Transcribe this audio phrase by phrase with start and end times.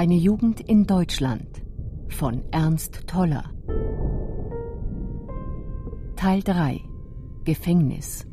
[0.00, 1.60] Eine Jugend in Deutschland
[2.08, 3.52] von Ernst Toller.
[6.16, 6.80] Teil 3
[7.44, 8.26] Gefängnis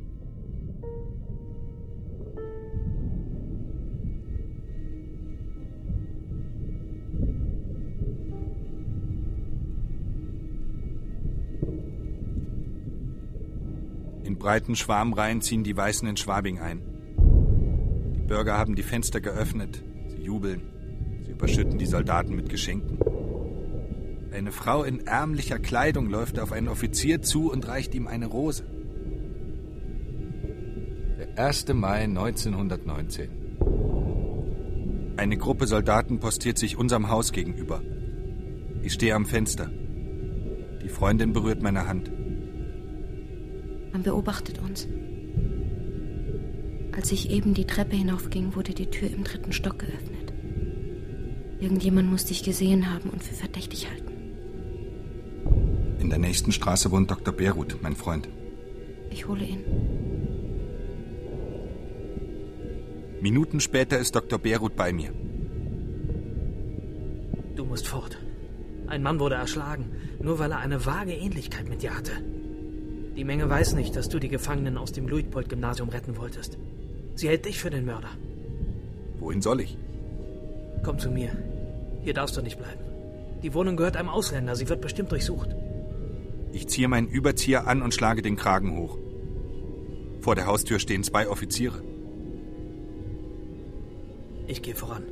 [14.24, 16.82] In breiten Schwarmreihen ziehen die Weißen in Schwabing ein.
[18.16, 19.84] Die Bürger haben die Fenster geöffnet.
[20.08, 20.77] Sie jubeln.
[21.38, 22.98] Überschütten die Soldaten mit Geschenken.
[24.34, 28.64] Eine Frau in ärmlicher Kleidung läuft auf einen Offizier zu und reicht ihm eine Rose.
[31.20, 31.68] Der 1.
[31.76, 33.30] Mai 1919.
[35.18, 37.84] Eine Gruppe Soldaten postiert sich unserem Haus gegenüber.
[38.82, 39.70] Ich stehe am Fenster.
[40.82, 42.12] Die Freundin berührt meine Hand.
[43.92, 44.88] Man beobachtet uns.
[46.94, 50.17] Als ich eben die Treppe hinaufging, wurde die Tür im dritten Stock geöffnet.
[51.60, 54.14] Irgendjemand muss dich gesehen haben und für verdächtig halten.
[56.00, 57.34] In der nächsten Straße wohnt Dr.
[57.34, 58.30] Beruth, mein Freund.
[59.10, 59.64] Ich hole ihn.
[63.22, 64.38] Minuten später ist Dr.
[64.38, 65.12] Beruth bei mir.
[67.56, 68.20] Du musst fort.
[68.86, 72.12] Ein Mann wurde erschlagen, nur weil er eine vage Ähnlichkeit mit dir hatte.
[73.16, 76.60] Die Menge weiß nicht, dass du die Gefangenen aus dem Luitpold-Gymnasium retten wolltest.
[77.16, 78.12] Sie hält dich für den Mörder.
[79.20, 79.76] Wohin soll ich?
[80.84, 81.32] Komm zu mir.
[82.02, 82.80] Hier darfst du nicht bleiben.
[83.44, 84.56] Die Wohnung gehört einem Ausländer.
[84.56, 85.50] Sie wird bestimmt durchsucht.
[86.52, 88.98] Ich ziehe meinen Überzieher an und schlage den Kragen hoch.
[90.22, 91.82] Vor der Haustür stehen zwei Offiziere.
[94.48, 95.04] Ich gehe voran.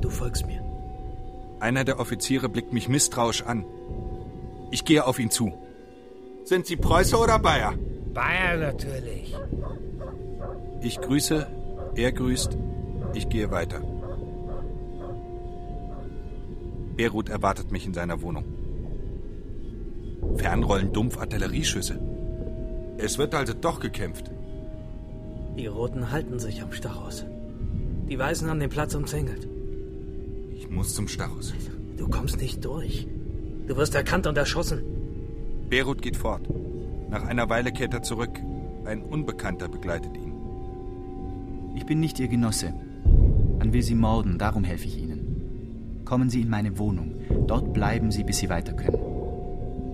[0.00, 0.62] Du folgst mir.
[1.60, 3.64] Einer der Offiziere blickt mich misstrauisch an.
[4.70, 5.52] Ich gehe auf ihn zu.
[6.44, 7.74] Sind Sie Preuße oder Bayer?
[8.12, 9.34] Bayer natürlich.
[10.80, 11.46] Ich grüße,
[11.94, 12.58] er grüßt,
[13.14, 13.80] ich gehe weiter.
[16.96, 18.44] Beirut erwartet mich in seiner Wohnung.
[20.36, 21.98] Fernrollen dumpf Artillerieschüsse.
[22.98, 24.30] Es wird also doch gekämpft.
[25.56, 27.24] Die Roten halten sich am Stachus.
[28.08, 29.48] Die Weißen haben den Platz umzingelt.
[30.54, 31.54] Ich muss zum Stachus.
[31.96, 33.06] Du kommst nicht durch.
[33.66, 34.82] Du wirst erkannt und erschossen.
[35.70, 36.42] Beirut geht fort.
[37.10, 38.38] Nach einer Weile kehrt er zurück.
[38.84, 40.32] Ein Unbekannter begleitet ihn.
[41.76, 42.72] Ich bin nicht Ihr Genosse.
[43.58, 45.11] Man will Sie morden, darum helfe ich Ihnen.
[46.12, 47.14] Kommen Sie in meine Wohnung.
[47.46, 48.98] Dort bleiben Sie, bis Sie weiter können.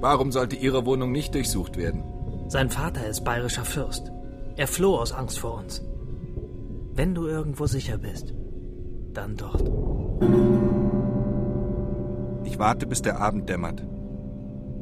[0.01, 2.03] Warum sollte Ihre Wohnung nicht durchsucht werden?
[2.49, 4.11] Sein Vater ist bayerischer Fürst.
[4.57, 5.81] Er floh aus Angst vor uns.
[6.93, 8.35] Wenn du irgendwo sicher bist,
[9.13, 9.63] dann dort.
[12.43, 13.87] Ich warte, bis der Abend dämmert.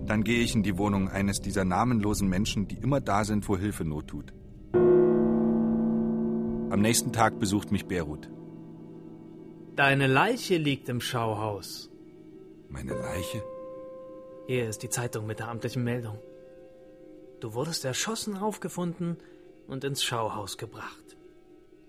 [0.07, 3.59] Dann gehe ich in die Wohnung eines dieser namenlosen Menschen, die immer da sind, wo
[3.59, 4.33] Hilfe Not tut.
[6.71, 8.31] Am nächsten Tag besucht mich Beirut.
[9.77, 11.91] Deine Leiche liegt im Schauhaus.
[12.71, 13.43] Meine Leiche?
[14.47, 16.19] Hier ist die Zeitung mit der amtlichen Meldung.
[17.41, 19.19] Du wurdest erschossen aufgefunden
[19.67, 21.19] und ins Schauhaus gebracht.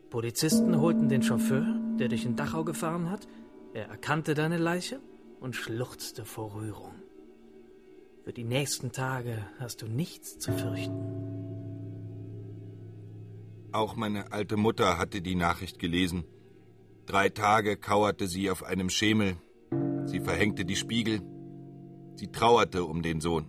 [0.10, 1.66] Polizisten holten den Chauffeur,
[1.98, 3.26] der dich in Dachau gefahren hat.
[3.74, 5.00] Er erkannte deine Leiche
[5.40, 6.96] und schluchzte vor Rührung.
[8.26, 11.06] Für die nächsten Tage hast du nichts zu fürchten.
[13.72, 16.26] Auch meine alte Mutter hatte die Nachricht gelesen.
[17.08, 19.38] Drei Tage kauerte sie auf einem Schemel.
[20.04, 21.22] Sie verhängte die Spiegel.
[22.16, 23.48] Sie trauerte um den Sohn.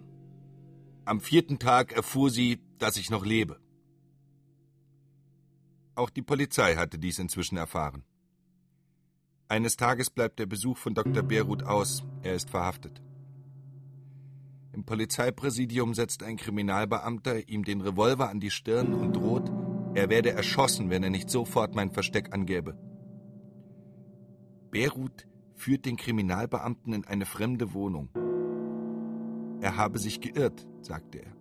[1.05, 3.59] Am vierten Tag erfuhr sie, dass ich noch lebe.
[5.97, 8.05] Auch die Polizei hatte dies inzwischen erfahren.
[9.49, 11.25] Eines Tages bleibt der Besuch von Dr.
[11.25, 12.05] Beruth aus.
[12.23, 13.03] Er ist verhaftet.
[14.73, 19.51] Im Polizeipräsidium setzt ein Kriminalbeamter ihm den Revolver an die Stirn und droht,
[19.95, 22.79] er werde erschossen, wenn er nicht sofort mein Versteck angäbe.
[24.71, 28.11] Beruth führt den Kriminalbeamten in eine fremde Wohnung.
[29.61, 31.37] Er habe sich geirrt, sagte er.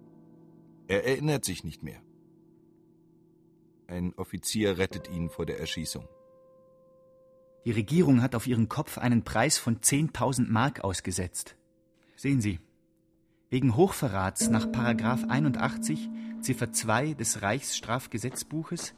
[0.87, 2.01] Er erinnert sich nicht mehr.
[3.87, 6.07] Ein Offizier rettet ihn vor der Erschießung.
[7.65, 11.57] Die Regierung hat auf ihren Kopf einen Preis von 10.000 Mark ausgesetzt.
[12.15, 12.59] Sehen Sie,
[13.49, 16.09] wegen Hochverrats nach Paragraf 81
[16.41, 18.93] Ziffer 2 des Reichsstrafgesetzbuches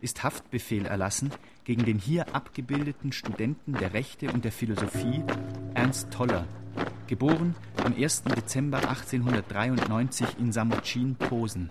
[0.00, 1.30] ist Haftbefehl erlassen
[1.64, 5.22] gegen den hier abgebildeten Studenten der Rechte und der Philosophie
[5.74, 6.46] Ernst Toller,
[7.06, 8.24] geboren am 1.
[8.24, 11.68] Dezember 1893 in Samocin, Posen.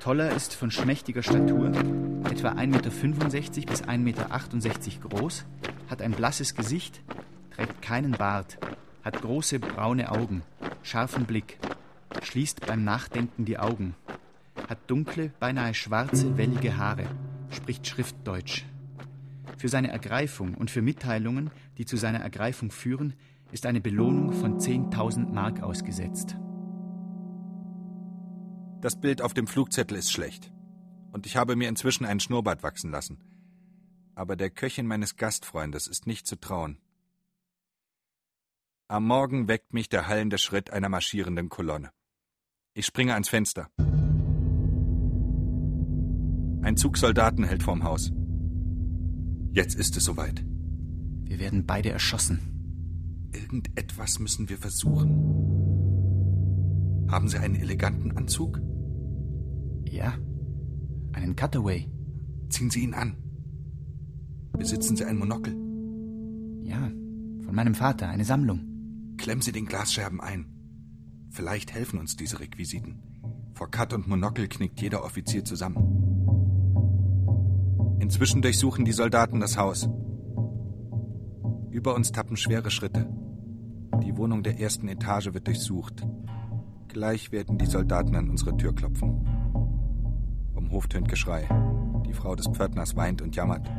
[0.00, 1.72] Toller ist von schmächtiger Statur,
[2.30, 2.90] etwa 1,65 Meter
[3.70, 5.44] bis 1,68 Meter groß,
[5.88, 7.00] hat ein blasses Gesicht,
[7.54, 8.58] trägt keinen Bart,
[9.02, 10.42] hat große braune Augen,
[10.82, 11.58] scharfen Blick,
[12.22, 13.94] schließt beim Nachdenken die Augen,
[14.68, 17.06] hat dunkle, beinahe schwarze, wellige Haare,
[17.50, 18.64] spricht Schriftdeutsch.
[19.58, 23.14] Für seine Ergreifung und für Mitteilungen, die zu seiner Ergreifung führen,
[23.52, 26.36] ist eine Belohnung von 10.000 Mark ausgesetzt.
[28.80, 30.52] Das Bild auf dem Flugzettel ist schlecht.
[31.12, 33.18] Und ich habe mir inzwischen einen Schnurrbart wachsen lassen.
[34.14, 36.78] Aber der Köchin meines Gastfreundes ist nicht zu trauen.
[38.88, 41.90] Am Morgen weckt mich der hallende Schritt einer marschierenden Kolonne.
[42.74, 43.68] Ich springe ans Fenster.
[46.66, 48.10] Ein Zug Soldaten hält vorm Haus.
[49.52, 50.44] Jetzt ist es soweit.
[51.22, 53.28] Wir werden beide erschossen.
[53.32, 55.06] Irgendetwas müssen wir versuchen.
[57.08, 58.60] Haben Sie einen eleganten Anzug?
[59.84, 60.14] Ja,
[61.12, 61.88] einen Cutaway.
[62.48, 63.14] Ziehen Sie ihn an.
[64.58, 65.54] Besitzen Sie ein Monokel?
[66.64, 66.90] Ja,
[67.44, 69.14] von meinem Vater, eine Sammlung.
[69.18, 70.46] Klemmen Sie den Glasscherben ein.
[71.30, 73.52] Vielleicht helfen uns diese Requisiten.
[73.54, 76.05] Vor Cut und Monokel knickt jeder Offizier zusammen.
[77.98, 79.88] Inzwischen durchsuchen die Soldaten das Haus.
[81.70, 83.08] Über uns tappen schwere Schritte.
[84.02, 86.06] Die Wohnung der ersten Etage wird durchsucht.
[86.88, 89.26] Gleich werden die Soldaten an unsere Tür klopfen.
[90.54, 91.48] Vom Hof tönt Geschrei.
[92.06, 93.70] Die Frau des Pförtners weint und jammert.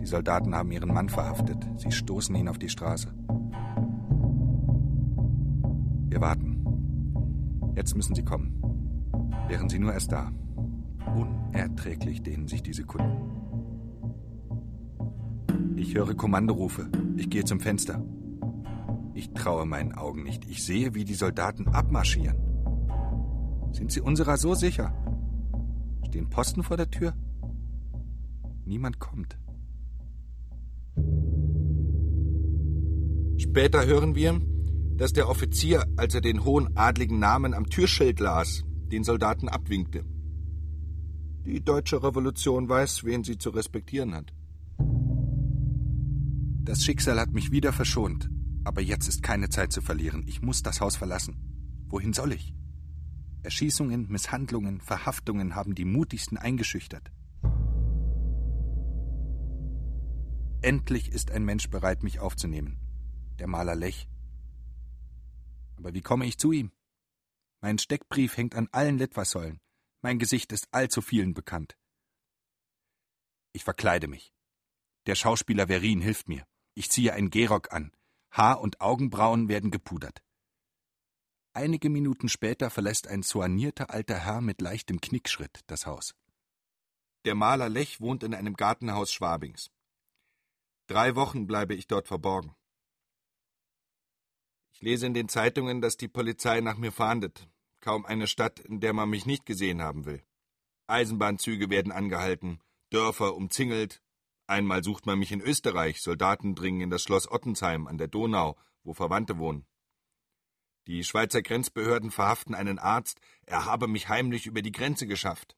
[0.00, 1.66] Die Soldaten haben ihren Mann verhaftet.
[1.76, 3.14] Sie stoßen ihn auf die Straße.
[6.08, 7.72] Wir warten.
[7.76, 8.60] Jetzt müssen sie kommen.
[9.48, 10.30] Wären sie nur erst da.
[11.14, 13.41] Unerträglich dehnen sich die Sekunden.
[15.82, 16.88] Ich höre Kommandorufe.
[17.16, 18.00] Ich gehe zum Fenster.
[19.14, 20.48] Ich traue meinen Augen nicht.
[20.48, 22.36] Ich sehe, wie die Soldaten abmarschieren.
[23.72, 24.94] Sind sie unserer so sicher?
[26.06, 27.14] Stehen Posten vor der Tür?
[28.64, 29.36] Niemand kommt.
[33.36, 34.40] Später hören wir,
[34.96, 38.62] dass der Offizier, als er den hohen adligen Namen am Türschild las,
[38.92, 40.04] den Soldaten abwinkte.
[41.44, 44.32] Die deutsche Revolution weiß, wen sie zu respektieren hat.
[46.64, 48.30] Das Schicksal hat mich wieder verschont,
[48.62, 50.22] aber jetzt ist keine Zeit zu verlieren.
[50.28, 51.36] Ich muss das Haus verlassen.
[51.88, 52.54] Wohin soll ich?
[53.42, 57.10] Erschießungen, Misshandlungen, Verhaftungen haben die mutigsten eingeschüchtert.
[60.60, 62.78] Endlich ist ein Mensch bereit, mich aufzunehmen.
[63.40, 64.08] Der Maler Lech.
[65.74, 66.70] Aber wie komme ich zu ihm?
[67.60, 69.58] Mein Steckbrief hängt an allen Litfaßsäulen.
[70.00, 71.76] Mein Gesicht ist allzu vielen bekannt.
[73.52, 74.32] Ich verkleide mich.
[75.06, 76.46] Der Schauspieler Verin hilft mir.
[76.74, 77.92] Ich ziehe einen Gehrock an.
[78.30, 80.22] Haar und Augenbrauen werden gepudert.
[81.54, 86.14] Einige Minuten später verlässt ein soignierter alter Herr mit leichtem Knickschritt das Haus.
[87.26, 89.70] Der Maler Lech wohnt in einem Gartenhaus Schwabings.
[90.86, 92.54] Drei Wochen bleibe ich dort verborgen.
[94.72, 97.48] Ich lese in den Zeitungen, dass die Polizei nach mir fahndet.
[97.80, 100.22] Kaum eine Stadt, in der man mich nicht gesehen haben will.
[100.86, 102.60] Eisenbahnzüge werden angehalten,
[102.90, 104.02] Dörfer umzingelt,
[104.52, 108.58] Einmal sucht man mich in Österreich, Soldaten dringen in das Schloss Ottensheim an der Donau,
[108.82, 109.64] wo Verwandte wohnen.
[110.86, 115.56] Die Schweizer Grenzbehörden verhaften einen Arzt, er habe mich heimlich über die Grenze geschafft.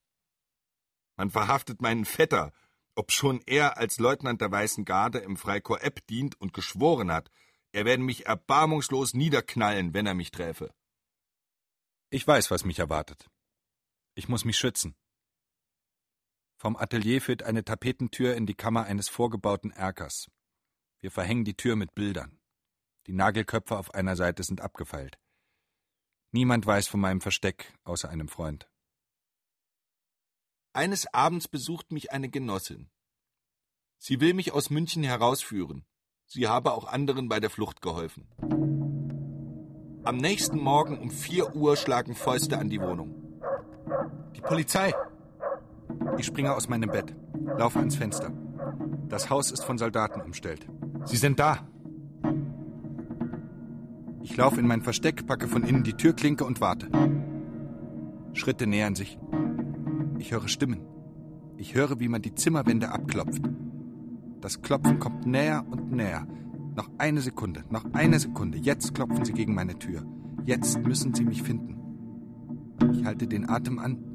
[1.16, 2.52] Man verhaftet meinen Vetter,
[2.94, 7.32] obschon er als Leutnant der Weißen Garde im Freikorps Epp dient und geschworen hat,
[7.72, 10.72] er werde mich erbarmungslos niederknallen, wenn er mich träfe.
[12.10, 13.28] Ich weiß, was mich erwartet.
[14.14, 14.94] Ich muss mich schützen.
[16.64, 20.30] Vom Atelier führt eine Tapetentür in die Kammer eines vorgebauten Erkers.
[20.98, 22.38] Wir verhängen die Tür mit Bildern.
[23.06, 25.18] Die Nagelköpfe auf einer Seite sind abgefeilt.
[26.32, 28.66] Niemand weiß von meinem Versteck, außer einem Freund.
[30.72, 32.88] Eines Abends besucht mich eine Genossin.
[33.98, 35.84] Sie will mich aus München herausführen.
[36.24, 38.26] Sie habe auch anderen bei der Flucht geholfen.
[40.02, 43.20] Am nächsten Morgen um vier Uhr schlagen Fäuste an die Wohnung.
[44.34, 44.94] Die Polizei!
[46.18, 47.14] Ich springe aus meinem Bett,
[47.58, 48.30] laufe ans Fenster.
[49.08, 50.66] Das Haus ist von Soldaten umstellt.
[51.04, 51.68] Sie sind da.
[54.22, 56.88] Ich laufe in mein Versteck, packe von innen die Türklinke und warte.
[58.32, 59.18] Schritte nähern sich.
[60.18, 60.80] Ich höre Stimmen.
[61.56, 63.42] Ich höre, wie man die Zimmerwände abklopft.
[64.40, 66.26] Das Klopfen kommt näher und näher.
[66.74, 68.58] Noch eine Sekunde, noch eine Sekunde.
[68.58, 70.02] Jetzt klopfen sie gegen meine Tür.
[70.44, 71.76] Jetzt müssen sie mich finden.
[72.92, 74.13] Ich halte den Atem an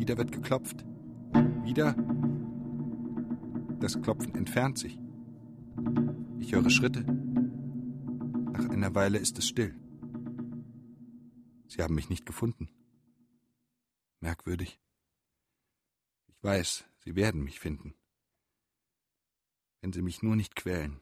[0.00, 0.82] Wieder wird geklopft.
[1.62, 1.94] Wieder.
[3.80, 4.98] Das Klopfen entfernt sich.
[6.38, 7.02] Ich höre Schritte.
[7.02, 9.74] Nach einer Weile ist es still.
[11.68, 12.70] Sie haben mich nicht gefunden.
[14.20, 14.80] Merkwürdig.
[16.28, 17.92] Ich weiß, Sie werden mich finden.
[19.82, 21.00] Wenn Sie mich nur nicht quälen.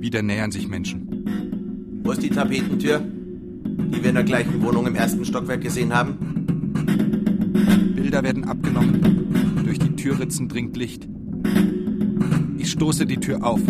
[0.00, 2.02] Wieder nähern sich Menschen.
[2.02, 3.21] Wo ist die Tapetentür?
[3.64, 6.16] Die wir in der gleichen Wohnung im ersten Stockwerk gesehen haben?
[7.94, 9.62] Bilder werden abgenommen.
[9.64, 11.08] Durch die Türritzen dringt Licht.
[12.58, 13.60] Ich stoße die Tür auf.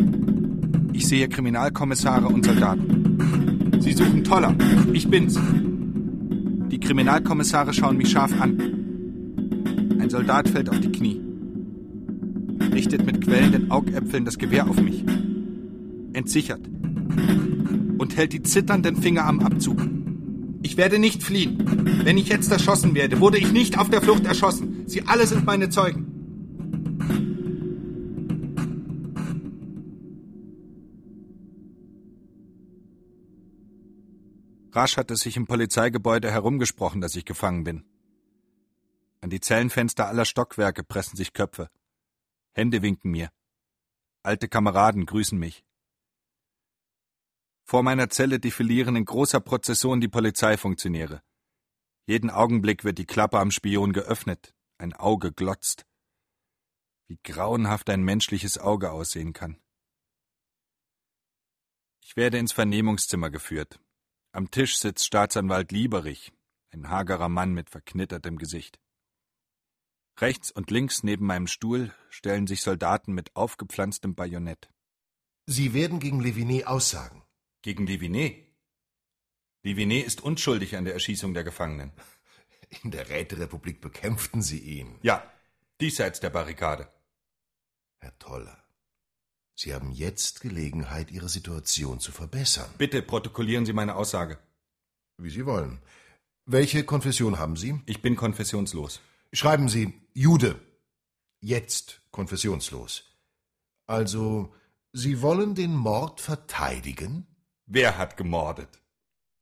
[0.92, 3.78] Ich sehe Kriminalkommissare und Soldaten.
[3.80, 4.54] Sie suchen Toller.
[4.92, 5.38] Ich bin's.
[6.70, 8.58] Die Kriminalkommissare schauen mich scharf an.
[10.00, 11.20] Ein Soldat fällt auf die Knie.
[12.72, 15.04] Richtet mit quellenden Augäpfeln das Gewehr auf mich.
[16.12, 16.60] Entsichert.
[18.02, 19.80] Und hält die zitternden Finger am Abzug.
[20.60, 22.02] Ich werde nicht fliehen.
[22.04, 24.88] Wenn ich jetzt erschossen werde, wurde ich nicht auf der Flucht erschossen.
[24.88, 26.08] Sie alle sind meine Zeugen.
[34.72, 37.84] Rasch hat es sich im Polizeigebäude herumgesprochen, dass ich gefangen bin.
[39.20, 41.70] An die Zellenfenster aller Stockwerke pressen sich Köpfe.
[42.50, 43.30] Hände winken mir.
[44.24, 45.64] Alte Kameraden grüßen mich.
[47.64, 51.22] Vor meiner Zelle defilieren in großer Prozession die Polizeifunktionäre.
[52.06, 55.86] Jeden Augenblick wird die Klappe am Spion geöffnet, ein Auge glotzt.
[57.06, 59.60] Wie grauenhaft ein menschliches Auge aussehen kann.
[62.00, 63.80] Ich werde ins Vernehmungszimmer geführt.
[64.32, 66.32] Am Tisch sitzt Staatsanwalt Lieberich,
[66.70, 68.80] ein hagerer Mann mit verknittertem Gesicht.
[70.18, 74.70] Rechts und links neben meinem Stuhl stellen sich Soldaten mit aufgepflanztem Bajonett.
[75.46, 77.21] Sie werden gegen Levinet aussagen.
[77.62, 78.36] Gegen Levinet?
[79.62, 81.92] Levinet ist unschuldig an der Erschießung der Gefangenen.
[82.82, 84.98] In der Räterepublik bekämpften Sie ihn.
[85.02, 85.30] Ja,
[85.80, 86.88] diesseits der Barrikade.
[87.98, 88.62] Herr Toller,
[89.54, 92.68] Sie haben jetzt Gelegenheit, Ihre Situation zu verbessern.
[92.78, 94.38] Bitte protokollieren Sie meine Aussage.
[95.18, 95.80] Wie Sie wollen.
[96.46, 97.80] Welche Konfession haben Sie?
[97.86, 99.00] Ich bin konfessionslos.
[99.32, 100.58] Schreiben Sie Jude.
[101.40, 103.04] Jetzt konfessionslos.
[103.86, 104.52] Also,
[104.92, 107.26] Sie wollen den Mord verteidigen?
[107.66, 108.82] Wer hat gemordet?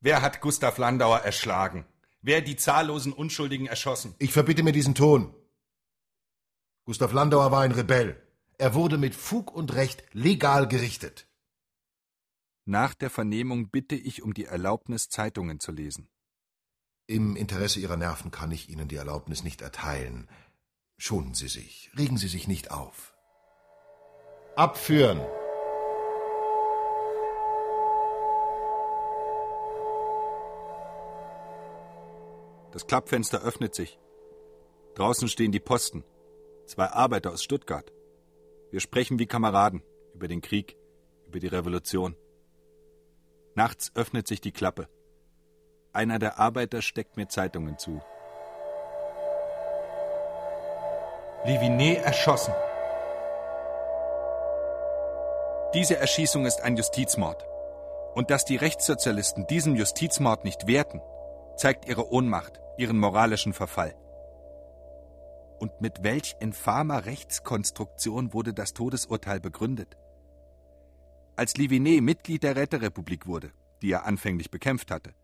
[0.01, 1.85] Wer hat Gustav Landauer erschlagen?
[2.23, 4.15] Wer die zahllosen Unschuldigen erschossen?
[4.19, 5.35] Ich verbitte mir diesen Ton.
[6.85, 8.21] Gustav Landauer war ein Rebell.
[8.59, 11.27] Er wurde mit Fug und Recht legal gerichtet.
[12.67, 16.09] Nach der Vernehmung bitte ich um die Erlaubnis, Zeitungen zu lesen.
[17.07, 20.29] Im Interesse Ihrer Nerven kann ich Ihnen die Erlaubnis nicht erteilen.
[20.97, 23.15] Schonen Sie sich, regen Sie sich nicht auf.
[24.57, 25.21] Abführen!
[32.73, 33.99] Das Klappfenster öffnet sich.
[34.95, 36.05] Draußen stehen die Posten.
[36.67, 37.93] Zwei Arbeiter aus Stuttgart.
[38.71, 39.83] Wir sprechen wie Kameraden
[40.15, 40.77] über den Krieg,
[41.27, 42.17] über die Revolution.
[43.55, 44.89] Nachts öffnet sich die Klappe.
[45.93, 48.01] Einer der Arbeiter steckt mir Zeitungen zu.
[51.45, 52.55] Livinet erschossen.
[55.75, 57.45] Diese Erschießung ist ein Justizmord.
[58.15, 61.01] Und dass die Rechtssozialisten diesen Justizmord nicht werten,
[61.61, 63.95] zeigt ihre Ohnmacht, ihren moralischen Verfall.
[65.59, 69.99] Und mit welch infamer Rechtskonstruktion wurde das Todesurteil begründet?
[71.37, 73.53] Als Livinet Mitglied der Räterepublik wurde,
[73.83, 75.15] die er anfänglich bekämpft hatte,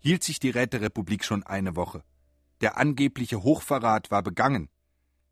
[0.00, 2.02] hielt sich die Räterepublik schon eine Woche.
[2.62, 4.68] Der angebliche Hochverrat war begangen.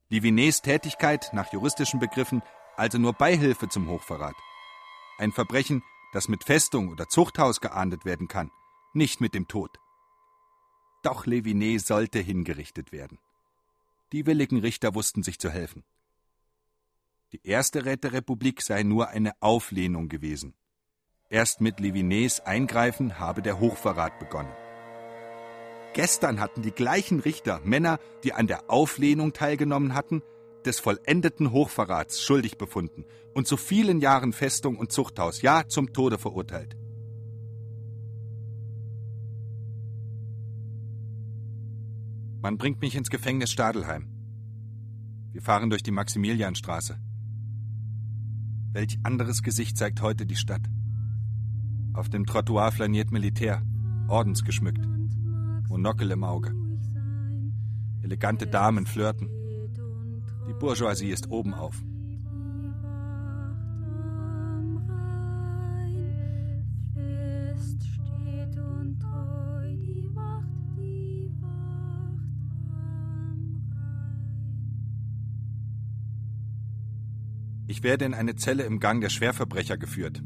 [0.08, 2.42] Livinets Tätigkeit nach juristischen Begriffen
[2.76, 4.36] also nur Beihilfe zum Hochverrat.
[5.18, 5.82] Ein Verbrechen,
[6.12, 8.52] das mit Festung oder Zuchthaus geahndet werden kann,
[8.92, 9.80] nicht mit dem Tod.
[11.04, 13.18] Doch Levinet sollte hingerichtet werden.
[14.12, 15.84] Die willigen Richter wussten sich zu helfen.
[17.32, 20.54] Die erste Räterepublik sei nur eine Auflehnung gewesen.
[21.28, 24.52] Erst mit Levinets Eingreifen habe der Hochverrat begonnen.
[25.92, 30.22] Gestern hatten die gleichen Richter Männer, die an der Auflehnung teilgenommen hatten,
[30.64, 36.16] des vollendeten Hochverrats schuldig befunden und zu vielen Jahren Festung und Zuchthaus, ja zum Tode
[36.16, 36.76] verurteilt.
[42.44, 44.06] Man bringt mich ins Gefängnis Stadelheim.
[45.32, 46.98] Wir fahren durch die Maximilianstraße.
[48.70, 50.60] Welch anderes Gesicht zeigt heute die Stadt?
[51.94, 53.62] Auf dem Trottoir flaniert Militär,
[54.08, 54.86] ordensgeschmückt,
[55.70, 56.52] Monokel im Auge.
[58.02, 59.30] Elegante Damen flirten.
[60.46, 61.82] Die Bourgeoisie ist oben auf.
[77.84, 80.24] Werde in eine Zelle im Gang der Schwerverbrecher geführt.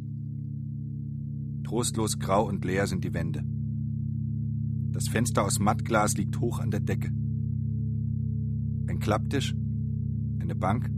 [1.64, 3.44] Trostlos grau und leer sind die Wände.
[4.92, 7.08] Das Fenster aus Mattglas liegt hoch an der Decke.
[8.86, 9.54] Ein Klapptisch,
[10.40, 10.88] eine Bank,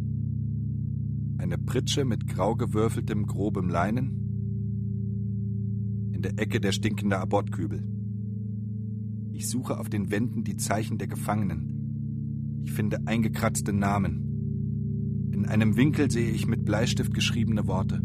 [1.38, 4.20] eine Pritsche mit grau gewürfeltem, grobem Leinen,
[6.12, 7.82] in der Ecke der stinkende Abortkübel.
[9.32, 12.60] Ich suche auf den Wänden die Zeichen der Gefangenen.
[12.64, 14.19] Ich finde eingekratzte Namen.
[15.40, 18.02] In einem Winkel sehe ich mit Bleistift geschriebene Worte.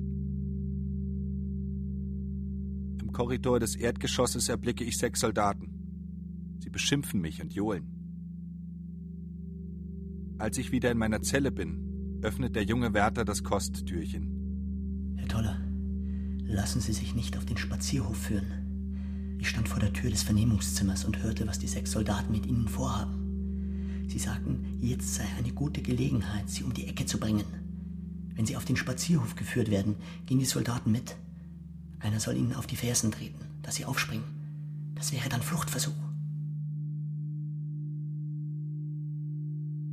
[3.01, 6.59] Im Korridor des Erdgeschosses erblicke ich sechs Soldaten.
[6.59, 8.02] Sie beschimpfen mich und johlen.
[10.43, 15.15] Als ich wieder in meiner Zelle bin, öffnet der junge Wärter das Kosttürchen.
[15.17, 15.57] Herr Toller,
[16.43, 19.37] lassen Sie sich nicht auf den Spazierhof führen.
[19.39, 22.67] Ich stand vor der Tür des Vernehmungszimmers und hörte, was die sechs Soldaten mit Ihnen
[22.67, 24.09] vorhaben.
[24.09, 27.45] Sie sagten, jetzt sei eine gute Gelegenheit, Sie um die Ecke zu bringen.
[28.35, 29.95] Wenn Sie auf den Spazierhof geführt werden,
[30.27, 31.15] gehen die Soldaten mit.
[32.01, 34.25] Einer soll Ihnen auf die Fersen treten, dass Sie aufspringen.
[34.97, 36.12] Das wäre dann Fluchtversuch.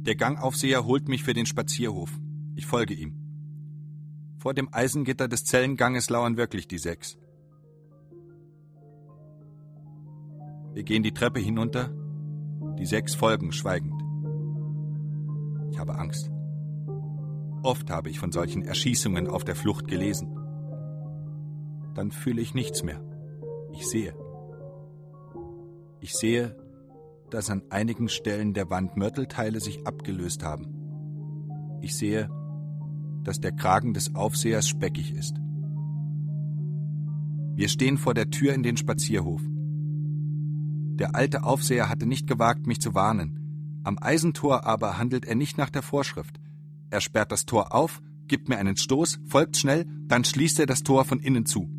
[0.10, 2.10] Der Gangaufseher holt mich für den Spazierhof.
[2.56, 3.14] Ich folge ihm.
[4.40, 7.20] Vor dem Eisengitter des Zellenganges lauern wirklich die sechs.
[10.74, 11.92] Wir gehen die Treppe hinunter.
[12.80, 14.02] Die sechs folgen schweigend.
[15.70, 16.32] Ich habe Angst.
[17.62, 20.36] Oft habe ich von solchen Erschießungen auf der Flucht gelesen.
[21.94, 23.00] Dann fühle ich nichts mehr.
[23.74, 24.16] Ich sehe.
[26.00, 26.56] Ich sehe,
[27.30, 31.80] dass an einigen Stellen der Wand Mörtelteile sich abgelöst haben.
[31.82, 32.30] Ich sehe,
[33.24, 35.36] dass der Kragen des Aufsehers speckig ist.
[37.56, 39.42] Wir stehen vor der Tür in den Spazierhof.
[41.00, 43.82] Der alte Aufseher hatte nicht gewagt, mich zu warnen.
[43.84, 46.40] Am Eisentor aber handelt er nicht nach der Vorschrift.
[46.90, 50.84] Er sperrt das Tor auf, gibt mir einen Stoß, folgt schnell, dann schließt er das
[50.84, 51.70] Tor von innen zu.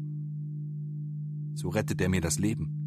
[1.54, 2.79] So rettet er mir das Leben.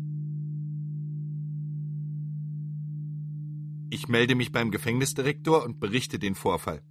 [3.93, 6.81] Ich melde mich beim Gefängnisdirektor und berichte den Vorfall.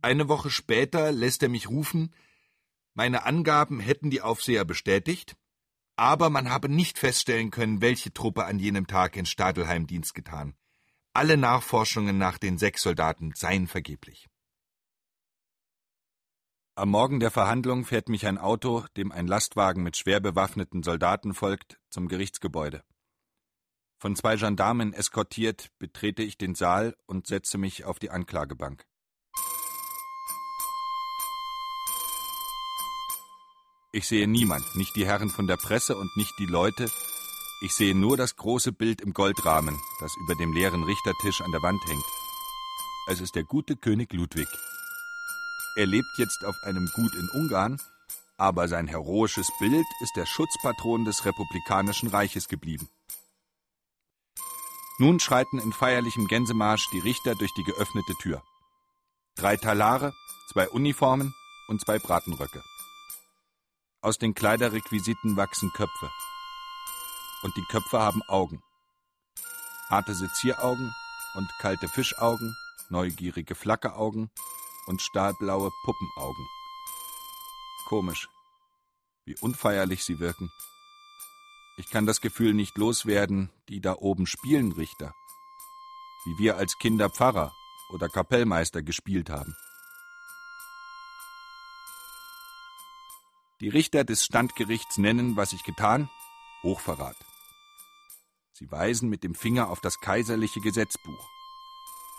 [0.00, 2.14] Eine Woche später lässt er mich rufen,
[2.94, 5.36] meine Angaben hätten die Aufseher bestätigt,
[5.96, 10.54] aber man habe nicht feststellen können, welche Truppe an jenem Tag in Stadelheim Dienst getan.
[11.14, 14.28] Alle Nachforschungen nach den sechs Soldaten seien vergeblich.
[16.76, 21.34] Am Morgen der Verhandlung fährt mich ein Auto, dem ein Lastwagen mit schwer bewaffneten Soldaten
[21.34, 22.84] folgt, zum Gerichtsgebäude.
[24.04, 28.84] Von zwei Gendarmen eskortiert betrete ich den Saal und setze mich auf die Anklagebank.
[33.92, 36.90] Ich sehe niemand, nicht die Herren von der Presse und nicht die Leute.
[37.62, 41.62] Ich sehe nur das große Bild im Goldrahmen, das über dem leeren Richtertisch an der
[41.62, 42.04] Wand hängt.
[43.08, 44.48] Es ist der gute König Ludwig.
[45.76, 47.80] Er lebt jetzt auf einem Gut in Ungarn,
[48.36, 52.90] aber sein heroisches Bild ist der Schutzpatron des republikanischen Reiches geblieben.
[54.98, 58.42] Nun schreiten in feierlichem Gänsemarsch die Richter durch die geöffnete Tür.
[59.34, 60.14] Drei Talare,
[60.52, 61.34] zwei Uniformen
[61.66, 62.62] und zwei Bratenröcke.
[64.02, 66.10] Aus den Kleiderrequisiten wachsen Köpfe.
[67.42, 68.62] Und die Köpfe haben Augen.
[69.90, 70.94] Harte Sezieraugen
[71.34, 72.54] und kalte Fischaugen,
[72.88, 74.30] neugierige Flackeraugen
[74.86, 76.46] und stahlblaue Puppenaugen.
[77.88, 78.28] Komisch,
[79.24, 80.50] wie unfeierlich sie wirken.
[81.76, 85.12] Ich kann das Gefühl nicht loswerden, die da oben spielen Richter.
[86.26, 87.52] wie wir als Kinder Pfarrer
[87.90, 89.54] oder Kapellmeister gespielt haben.
[93.60, 96.08] Die Richter des Standgerichts nennen, was ich getan,
[96.62, 97.16] Hochverrat.
[98.54, 101.28] Sie weisen mit dem Finger auf das kaiserliche Gesetzbuch.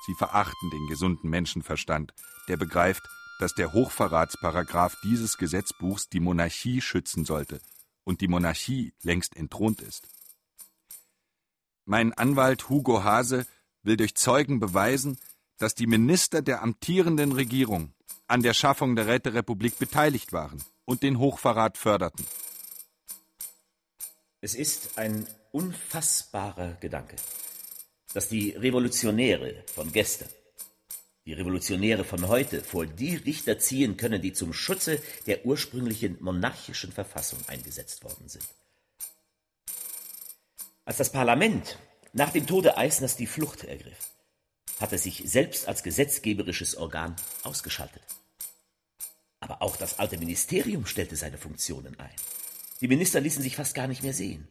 [0.05, 2.13] Sie verachten den gesunden Menschenverstand,
[2.47, 3.01] der begreift,
[3.39, 7.59] dass der Hochverratsparagraph dieses Gesetzbuchs die Monarchie schützen sollte
[8.05, 10.07] und die Monarchie längst entthront ist.
[11.83, 13.45] Mein Anwalt Hugo Hase
[13.83, 15.19] will durch Zeugen beweisen,
[15.57, 17.93] dass die Minister der amtierenden Regierung
[18.27, 22.25] an der Schaffung der Räterepublik beteiligt waren und den Hochverrat förderten.
[24.41, 27.15] Es ist ein unfassbarer Gedanke,
[28.13, 30.29] dass die Revolutionäre von gestern,
[31.25, 36.91] die Revolutionäre von heute vor die Richter ziehen können, die zum Schutze der ursprünglichen monarchischen
[36.91, 38.45] Verfassung eingesetzt worden sind.
[40.85, 41.79] Als das Parlament
[42.13, 44.11] nach dem Tode Eisners die Flucht ergriff,
[44.79, 48.03] hat es sich selbst als gesetzgeberisches Organ ausgeschaltet.
[49.39, 52.15] Aber auch das alte Ministerium stellte seine Funktionen ein.
[52.81, 54.47] Die Minister ließen sich fast gar nicht mehr sehen.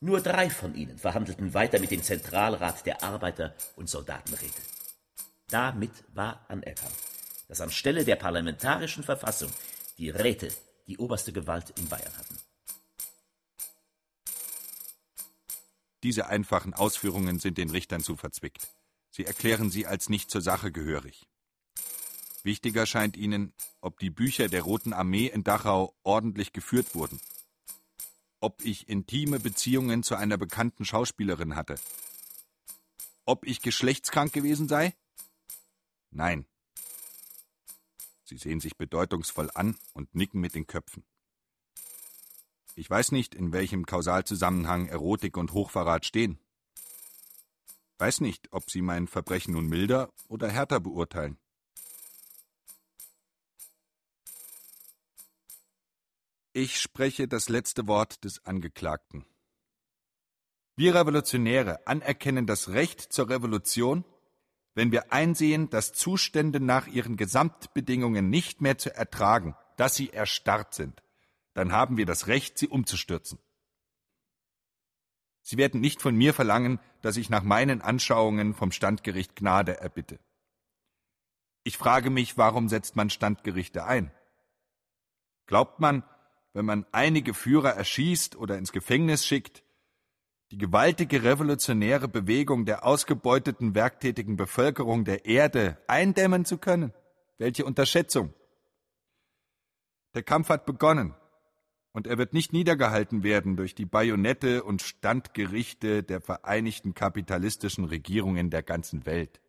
[0.00, 4.62] Nur drei von ihnen verhandelten weiter mit dem Zentralrat der Arbeiter- und Soldatenräte.
[5.54, 6.96] Damit war anerkannt,
[7.46, 9.52] dass anstelle der parlamentarischen Verfassung
[9.98, 10.52] die Räte
[10.88, 12.36] die oberste Gewalt in Bayern hatten.
[16.02, 18.66] Diese einfachen Ausführungen sind den Richtern zu verzwickt.
[19.10, 21.28] Sie erklären sie als nicht zur Sache gehörig.
[22.42, 27.20] Wichtiger scheint ihnen, ob die Bücher der Roten Armee in Dachau ordentlich geführt wurden.
[28.40, 31.76] Ob ich intime Beziehungen zu einer bekannten Schauspielerin hatte.
[33.24, 34.94] Ob ich geschlechtskrank gewesen sei?
[36.14, 36.46] Nein.
[38.24, 41.04] Sie sehen sich bedeutungsvoll an und nicken mit den Köpfen.
[42.76, 46.38] Ich weiß nicht, in welchem Kausalzusammenhang Erotik und Hochverrat stehen.
[47.98, 51.36] Weiß nicht, ob Sie mein Verbrechen nun milder oder härter beurteilen.
[56.52, 59.24] Ich spreche das letzte Wort des Angeklagten.
[60.76, 64.04] Wir Revolutionäre anerkennen das Recht zur Revolution,
[64.74, 70.74] wenn wir einsehen, dass Zustände nach ihren Gesamtbedingungen nicht mehr zu ertragen, dass sie erstarrt
[70.74, 71.04] sind
[71.54, 73.38] dann haben wir das Recht, sie umzustürzen.
[75.40, 80.18] Sie werden nicht von mir verlangen, dass ich nach meinen Anschauungen vom Standgericht Gnade erbitte.
[81.62, 84.10] Ich frage mich, warum setzt man Standgerichte ein?
[85.46, 86.02] Glaubt man,
[86.52, 89.62] wenn man einige Führer erschießt oder ins Gefängnis schickt,
[90.54, 96.92] die gewaltige revolutionäre Bewegung der ausgebeuteten werktätigen Bevölkerung der Erde eindämmen zu können?
[97.38, 98.32] Welche Unterschätzung!
[100.14, 101.12] Der Kampf hat begonnen
[101.90, 108.50] und er wird nicht niedergehalten werden durch die Bajonette und Standgerichte der vereinigten kapitalistischen Regierungen
[108.50, 109.40] der ganzen Welt.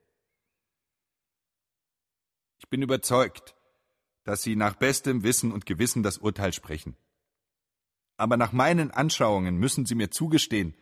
[2.57, 3.55] Ich bin überzeugt,
[4.23, 6.97] dass Sie nach bestem Wissen und Gewissen das Urteil sprechen.
[8.17, 10.73] Aber nach meinen Anschauungen müssen Sie mir zugestehen,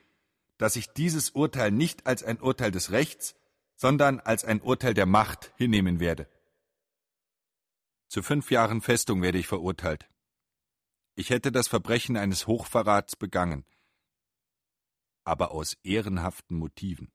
[0.64, 3.36] dass ich dieses Urteil nicht als ein Urteil des Rechts,
[3.76, 6.30] sondern als ein Urteil der Macht hinnehmen werde.
[8.08, 10.10] Zu fünf Jahren Festung werde ich verurteilt.
[11.16, 13.66] Ich hätte das Verbrechen eines Hochverrats begangen,
[15.26, 17.12] aber aus ehrenhaften Motiven.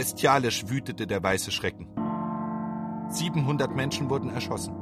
[0.00, 1.86] Bestialisch wütete der weiße Schrecken.
[3.10, 4.74] 700 Menschen wurden erschossen.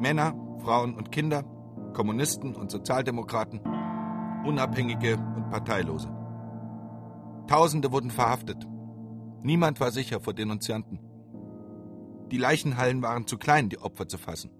[0.00, 1.44] Männer, Frauen und Kinder,
[1.92, 3.60] Kommunisten und Sozialdemokraten,
[4.46, 6.08] Unabhängige und Parteilose.
[7.48, 8.66] Tausende wurden verhaftet.
[9.42, 10.98] Niemand war sicher vor Denunzianten.
[12.30, 14.52] Die Leichenhallen waren zu klein, die Opfer zu fassen.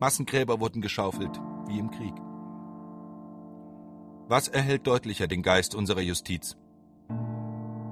[0.00, 2.14] Massengräber wurden geschaufelt, wie im Krieg.
[4.28, 6.58] Was erhält deutlicher den Geist unserer Justiz?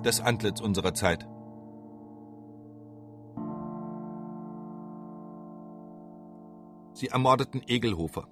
[0.04, 1.26] Das Antlitz unserer Zeit.
[6.92, 8.28] Sie ermordeten Egelhofer,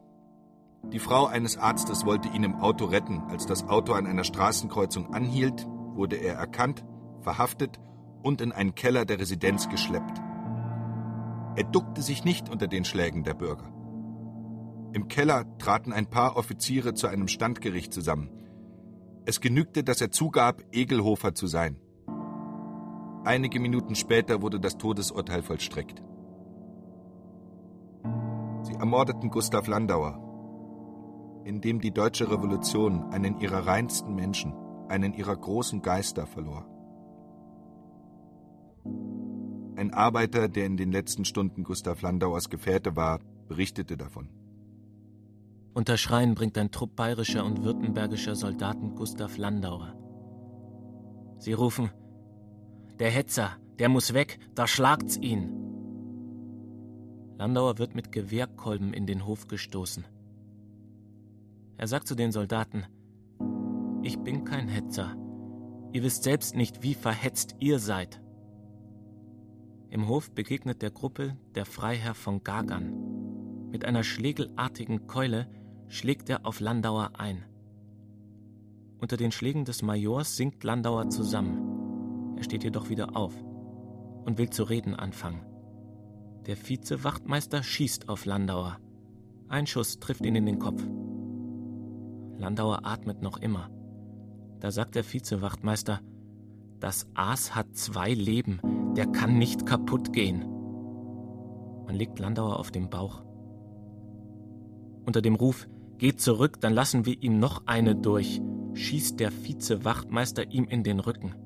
[0.90, 3.22] die Frau eines Arztes wollte ihn im Auto retten.
[3.30, 6.84] Als das Auto an einer Straßenkreuzung anhielt, wurde er erkannt,
[7.20, 7.78] verhaftet
[8.22, 10.18] und in einen Keller der Residenz geschleppt.
[11.54, 13.72] Er duckte sich nicht unter den Schlägen der Bürger.
[14.92, 18.30] Im Keller traten ein paar Offiziere zu einem Standgericht zusammen.
[19.24, 21.76] Es genügte, dass er zugab, Egelhofer zu sein.
[23.24, 26.02] Einige Minuten später wurde das Todesurteil vollstreckt.
[28.62, 30.18] Sie ermordeten Gustav Landauer,
[31.44, 34.54] in dem die deutsche Revolution einen ihrer reinsten Menschen,
[34.88, 36.66] einen ihrer großen Geister verlor.
[39.76, 44.41] Ein Arbeiter, der in den letzten Stunden Gustav Landauers Gefährte war, berichtete davon.
[45.74, 49.94] Unter Schreien bringt ein Trupp bayerischer und württembergischer Soldaten Gustav Landauer.
[51.38, 51.90] Sie rufen:
[52.98, 55.50] Der Hetzer, der muss weg, da schlagt's ihn.
[57.38, 60.04] Landauer wird mit Gewehrkolben in den Hof gestoßen.
[61.78, 62.84] Er sagt zu den Soldaten:
[64.02, 65.16] Ich bin kein Hetzer.
[65.92, 68.22] Ihr wisst selbst nicht, wie verhetzt ihr seid.
[69.88, 73.70] Im Hof begegnet der Gruppe der Freiherr von Gagern.
[73.70, 75.48] Mit einer schlägelartigen Keule
[75.92, 77.44] schlägt er auf Landauer ein.
[78.98, 82.34] Unter den Schlägen des Majors sinkt Landauer zusammen.
[82.38, 83.34] Er steht jedoch wieder auf
[84.24, 85.44] und will zu reden anfangen.
[86.46, 88.78] Der Vizewachtmeister schießt auf Landauer.
[89.48, 90.82] Ein Schuss trifft ihn in den Kopf.
[92.38, 93.68] Landauer atmet noch immer.
[94.60, 96.00] Da sagt der Vizewachtmeister,
[96.80, 100.40] das Aas hat zwei Leben, der kann nicht kaputt gehen.
[101.84, 103.22] Man legt Landauer auf den Bauch.
[105.04, 105.68] Unter dem Ruf,
[106.02, 108.42] geht zurück, dann lassen wir ihm noch eine durch,
[108.74, 111.36] schießt der Vizewachtmeister ihm in den Rücken.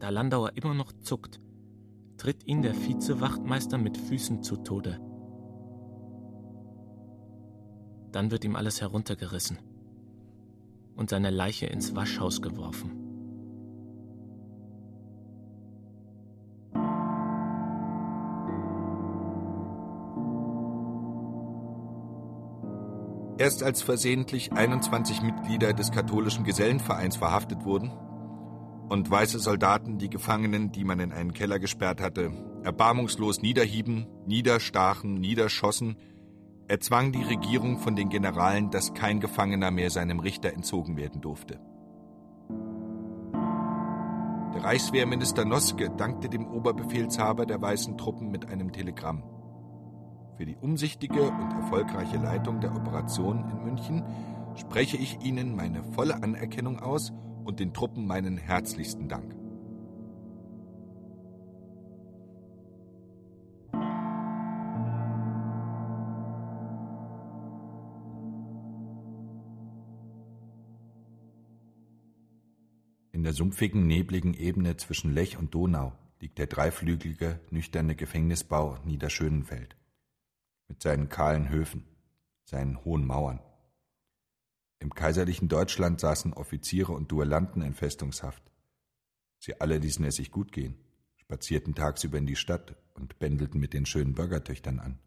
[0.00, 1.40] Da Landauer immer noch zuckt,
[2.16, 4.98] tritt ihn der Vizewachtmeister mit Füßen zu Tode.
[8.10, 9.58] Dann wird ihm alles heruntergerissen
[10.96, 13.03] und seine Leiche ins Waschhaus geworfen.
[23.36, 27.90] Erst als versehentlich 21 Mitglieder des katholischen Gesellenvereins verhaftet wurden
[28.88, 32.30] und weiße Soldaten die Gefangenen, die man in einen Keller gesperrt hatte,
[32.62, 35.96] erbarmungslos niederhieben, niederstachen, niederschossen,
[36.68, 41.58] erzwang die Regierung von den Generalen, dass kein Gefangener mehr seinem Richter entzogen werden durfte.
[44.54, 49.24] Der Reichswehrminister Noske dankte dem Oberbefehlshaber der weißen Truppen mit einem Telegramm.
[50.36, 54.02] Für die umsichtige und erfolgreiche Leitung der Operation in München
[54.56, 57.12] spreche ich Ihnen meine volle Anerkennung aus
[57.44, 59.36] und den Truppen meinen herzlichsten Dank.
[73.12, 79.76] In der sumpfigen, nebligen Ebene zwischen Lech und Donau liegt der dreiflügelige, nüchterne Gefängnisbau Niederschönenfeld
[80.68, 81.84] mit seinen kahlen Höfen,
[82.44, 83.40] seinen hohen Mauern.
[84.78, 88.42] Im kaiserlichen Deutschland saßen Offiziere und Duellanten in Festungshaft.
[89.38, 90.76] Sie alle ließen es sich gut gehen,
[91.16, 94.98] spazierten tagsüber in die Stadt und bändelten mit den schönen Bürgertöchtern an.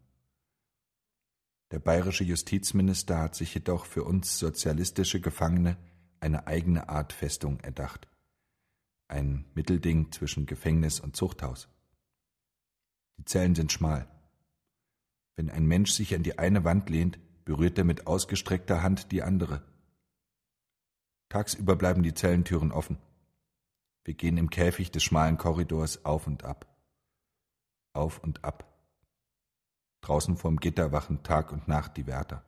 [1.70, 5.76] Der bayerische Justizminister hat sich jedoch für uns sozialistische Gefangene
[6.18, 8.08] eine eigene Art Festung erdacht.
[9.06, 11.68] Ein Mittelding zwischen Gefängnis und Zuchthaus.
[13.18, 14.08] Die Zellen sind schmal.
[15.38, 19.22] Wenn ein Mensch sich an die eine Wand lehnt, berührt er mit ausgestreckter Hand die
[19.22, 19.62] andere.
[21.28, 22.98] Tagsüber bleiben die Zellentüren offen.
[24.02, 26.66] Wir gehen im Käfig des schmalen Korridors auf und ab.
[27.92, 28.64] Auf und ab.
[30.00, 32.44] Draußen vorm Gitter wachen Tag und Nacht die Wärter.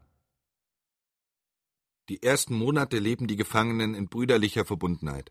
[2.08, 5.30] Die ersten Monate leben die Gefangenen in brüderlicher Verbundenheit.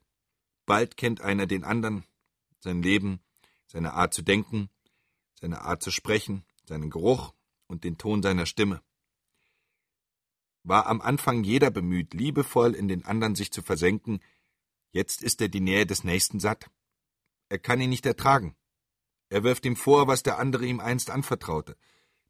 [0.66, 2.06] Bald kennt einer den anderen,
[2.62, 3.20] sein Leben,
[3.68, 4.70] seine Art zu denken,
[5.38, 7.34] seine Art zu sprechen, seinen Geruch
[7.70, 8.82] und den Ton seiner Stimme.
[10.64, 14.20] War am Anfang jeder bemüht, liebevoll in den anderen sich zu versenken,
[14.92, 16.70] jetzt ist er die Nähe des Nächsten satt.
[17.48, 18.58] Er kann ihn nicht ertragen.
[19.30, 21.78] Er wirft ihm vor, was der andere ihm einst anvertraute.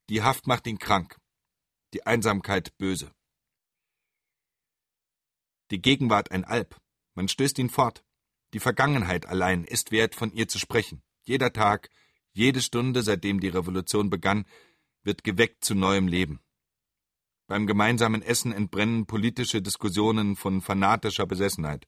[0.10, 1.18] Die Haft macht ihn krank,
[1.94, 3.12] die Einsamkeit böse.
[5.72, 6.80] Die Gegenwart ein Alp,
[7.16, 8.04] man stößt ihn fort.
[8.54, 11.04] Die Vergangenheit allein ist wert, von ihr zu sprechen.
[11.24, 11.90] Jeder Tag,
[12.34, 14.46] jede Stunde, seitdem die Revolution begann,
[15.04, 16.40] wird geweckt zu neuem Leben.
[17.48, 21.88] Beim gemeinsamen Essen entbrennen politische Diskussionen von fanatischer Besessenheit.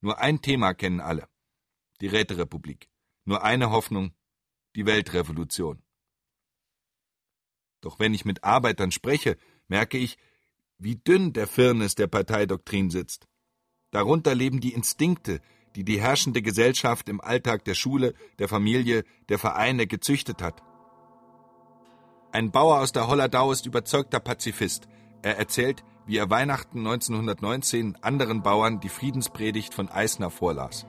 [0.00, 1.28] Nur ein Thema kennen alle
[2.00, 2.88] die Räterepublik.
[3.24, 4.12] Nur eine Hoffnung
[4.74, 5.82] die Weltrevolution.
[7.80, 9.38] Doch wenn ich mit Arbeitern spreche,
[9.68, 10.18] merke ich,
[10.78, 13.26] wie dünn der Firnis der Parteidoktrin sitzt.
[13.90, 15.40] Darunter leben die Instinkte,
[15.74, 20.62] die die herrschende Gesellschaft im Alltag der Schule, der Familie, der Vereine gezüchtet hat.
[22.32, 24.88] Ein Bauer aus der Holladau ist überzeugter Pazifist.
[25.22, 30.86] Er erzählt, wie er Weihnachten 1919 anderen Bauern die Friedenspredigt von Eisner vorlas.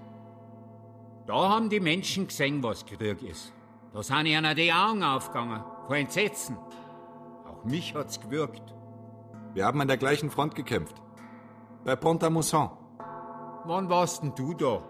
[1.25, 3.53] Da haben die Menschen gesehen, was Krieg ist.
[3.93, 6.57] Da sind ihnen die Augen aufgegangen, vor Entsetzen.
[7.45, 8.73] Auch mich hat's gewürgt.
[9.53, 11.01] Wir haben an der gleichen Front gekämpft.
[11.83, 12.69] Bei Pont-à-Mousson.
[13.65, 14.83] Wann warst denn du da?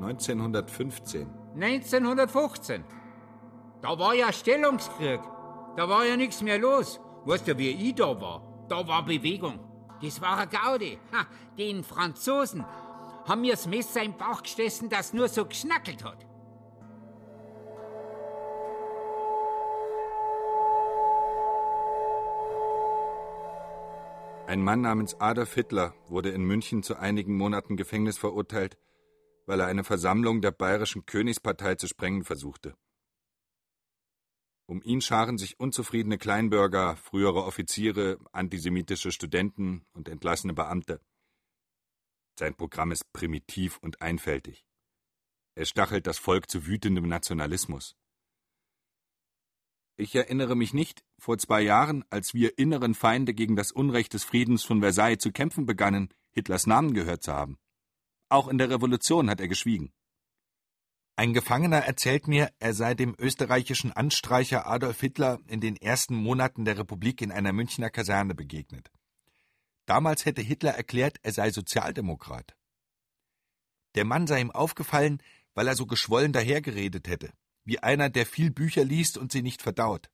[0.00, 1.26] 1915.
[1.54, 2.84] 1915.
[3.82, 5.20] Da war ja Stellungskrieg.
[5.76, 7.00] Da war ja nichts mehr los.
[7.24, 8.64] Weißt du, wie ich da war?
[8.68, 9.58] Da war Bewegung.
[10.00, 10.98] Das war eine Gaude.
[11.12, 11.26] Ha,
[11.58, 12.64] den Franzosen
[13.26, 16.26] haben mir das Messer im Bauch gestessen, das nur so geschnackelt hat.
[24.46, 28.76] Ein Mann namens Adolf Hitler wurde in München zu einigen Monaten Gefängnis verurteilt,
[29.46, 32.76] weil er eine Versammlung der bayerischen Königspartei zu sprengen versuchte.
[34.72, 41.02] Um ihn scharen sich unzufriedene Kleinbürger, frühere Offiziere, antisemitische Studenten und entlassene Beamte.
[42.38, 44.64] Sein Programm ist primitiv und einfältig.
[45.56, 47.96] Er stachelt das Volk zu wütendem Nationalismus.
[49.98, 54.24] Ich erinnere mich nicht, vor zwei Jahren, als wir inneren Feinde gegen das Unrecht des
[54.24, 57.58] Friedens von Versailles zu kämpfen begannen, Hitlers Namen gehört zu haben.
[58.30, 59.92] Auch in der Revolution hat er geschwiegen.
[61.16, 66.64] Ein Gefangener erzählt mir, er sei dem österreichischen Anstreicher Adolf Hitler in den ersten Monaten
[66.64, 68.90] der Republik in einer Münchner Kaserne begegnet.
[69.86, 72.56] Damals hätte Hitler erklärt, er sei Sozialdemokrat.
[73.94, 75.22] Der Mann sei ihm aufgefallen,
[75.54, 77.32] weil er so geschwollen dahergeredet hätte
[77.64, 80.10] wie einer, der viel Bücher liest und sie nicht verdaut.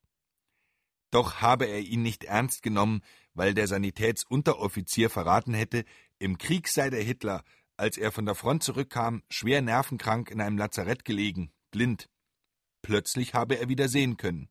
[1.10, 5.84] Doch habe er ihn nicht ernst genommen, weil der Sanitätsunteroffizier verraten hätte,
[6.18, 7.44] im Krieg sei der Hitler,
[7.78, 12.10] als er von der Front zurückkam, schwer nervenkrank in einem Lazarett gelegen, blind.
[12.82, 14.48] Plötzlich habe er wieder sehen können.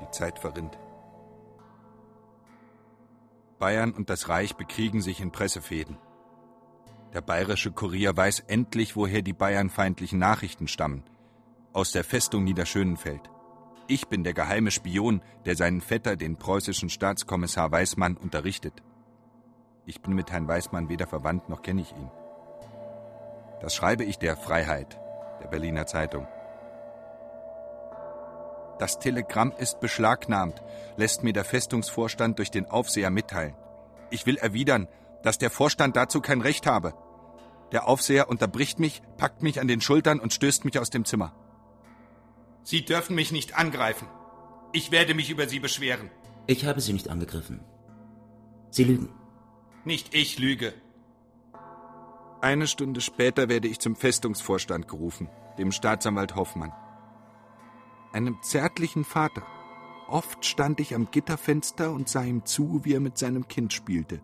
[0.00, 0.78] Die Zeit verrinnt.
[3.58, 5.98] Bayern und das Reich bekriegen sich in Pressefäden.
[7.12, 11.02] Der bayerische Kurier weiß endlich, woher die bayernfeindlichen Nachrichten stammen.
[11.72, 13.28] Aus der Festung Niederschönenfeld.
[13.90, 18.82] Ich bin der geheime Spion, der seinen Vetter, den preußischen Staatskommissar Weismann, unterrichtet.
[19.86, 22.10] Ich bin mit Herrn Weismann weder verwandt noch kenne ich ihn.
[23.62, 25.00] Das schreibe ich der Freiheit,
[25.42, 26.28] der Berliner Zeitung.
[28.78, 30.62] Das Telegramm ist beschlagnahmt,
[30.98, 33.54] lässt mir der Festungsvorstand durch den Aufseher mitteilen.
[34.10, 34.86] Ich will erwidern,
[35.22, 36.92] dass der Vorstand dazu kein Recht habe.
[37.72, 41.32] Der Aufseher unterbricht mich, packt mich an den Schultern und stößt mich aus dem Zimmer.
[42.70, 44.08] Sie dürfen mich nicht angreifen.
[44.72, 46.10] Ich werde mich über Sie beschweren.
[46.46, 47.60] Ich habe Sie nicht angegriffen.
[48.70, 49.08] Sie lügen.
[49.84, 50.74] Nicht ich lüge.
[52.42, 56.72] Eine Stunde später werde ich zum Festungsvorstand gerufen, dem Staatsanwalt Hoffmann
[58.12, 59.42] einem zärtlichen Vater.
[60.08, 64.20] Oft stand ich am Gitterfenster und sah ihm zu, wie er mit seinem Kind spielte.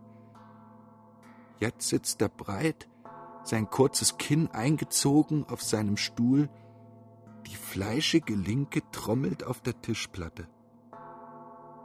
[1.61, 2.89] Jetzt sitzt er breit,
[3.43, 6.49] sein kurzes Kinn eingezogen auf seinem Stuhl,
[7.47, 10.47] die fleischige Linke trommelt auf der Tischplatte.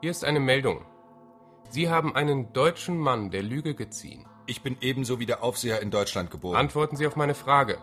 [0.01, 0.85] Hier ist eine Meldung.
[1.69, 4.25] Sie haben einen deutschen Mann der Lüge geziehen.
[4.47, 6.55] Ich bin ebenso wie der Aufseher in Deutschland geboren.
[6.55, 7.77] Antworten Sie auf meine Frage.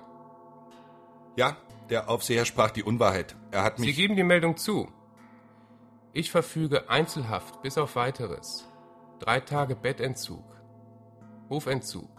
[1.37, 1.57] Ja,
[1.91, 3.37] der Aufseher sprach die Unwahrheit.
[3.53, 3.89] Er hat mich.
[3.89, 4.89] Sie geben die Meldung zu.
[6.13, 8.67] Ich verfüge Einzelhaft bis auf weiteres.
[9.21, 10.45] Drei Tage Bettentzug,
[11.49, 12.11] Hofentzug,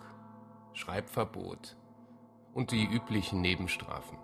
[0.74, 1.76] Schreibverbot
[2.54, 4.18] und die üblichen Nebenstrafen.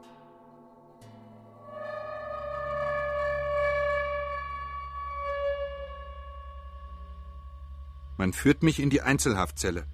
[8.18, 9.86] Man führt mich in die Einzelhaftzelle.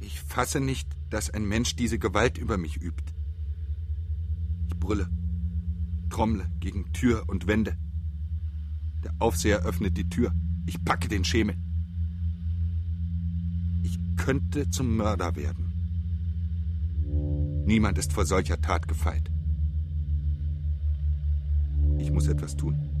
[0.00, 3.12] Ich fasse nicht, dass ein Mensch diese Gewalt über mich übt
[4.82, 5.08] brülle,
[6.10, 7.76] trommle gegen Tür und Wände.
[9.04, 10.32] Der Aufseher öffnet die Tür.
[10.66, 11.56] Ich packe den Schemel.
[13.84, 15.72] Ich könnte zum Mörder werden.
[17.64, 19.30] Niemand ist vor solcher Tat gefeit.
[21.98, 22.91] Ich muss etwas tun.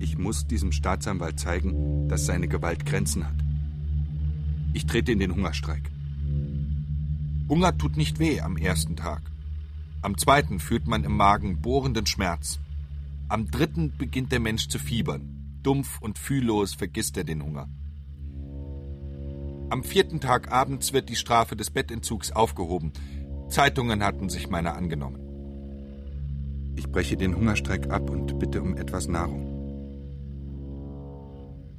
[0.00, 3.36] Ich muss diesem Staatsanwalt zeigen, dass seine Gewalt Grenzen hat.
[4.72, 5.90] Ich trete in den Hungerstreik.
[7.50, 9.20] Hunger tut nicht weh am ersten Tag.
[10.00, 12.58] Am zweiten fühlt man im Magen bohrenden Schmerz.
[13.28, 15.58] Am dritten beginnt der Mensch zu fiebern.
[15.62, 17.68] Dumpf und fühllos vergisst er den Hunger.
[19.68, 22.92] Am vierten Tag abends wird die Strafe des Bettentzugs aufgehoben.
[23.50, 25.18] Zeitungen hatten sich meiner angenommen.
[26.76, 29.49] Ich breche den Hungerstreik ab und bitte um etwas Nahrung.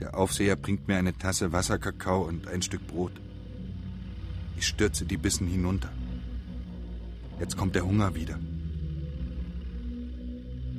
[0.02, 3.12] Der Aufseher bringt mir eine Tasse Wasserkakao und ein Stück Brot.
[4.58, 5.89] Ich stürze die Bissen hinunter.
[7.39, 8.39] Jetzt kommt der Hunger wieder.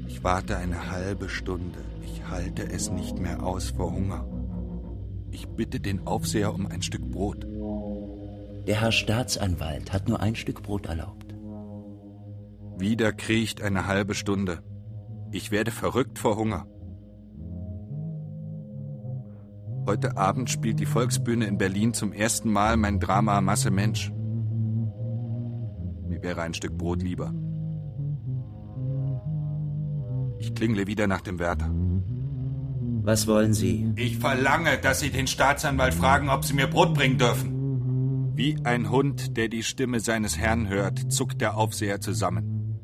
[0.08, 1.78] Ich warte eine halbe Stunde.
[2.02, 4.26] Ich halte es nicht mehr aus vor Hunger.
[5.30, 7.46] Ich bitte den Aufseher um ein Stück Brot.
[8.66, 11.32] Der Herr Staatsanwalt hat nur ein Stück Brot erlaubt.
[12.76, 14.62] Wieder kriecht eine halbe Stunde.
[15.30, 16.66] Ich werde verrückt vor Hunger.
[19.84, 24.12] Heute Abend spielt die Volksbühne in Berlin zum ersten Mal mein Drama Masse Mensch.
[26.08, 27.34] Mir wäre ein Stück Brot lieber.
[30.38, 31.68] Ich klingle wieder nach dem Wärter.
[33.04, 33.92] Was wollen Sie?
[33.96, 38.30] Ich verlange, dass Sie den Staatsanwalt fragen, ob Sie mir Brot bringen dürfen.
[38.36, 42.78] Wie ein Hund, der die Stimme seines Herrn hört, zuckt der Aufseher zusammen.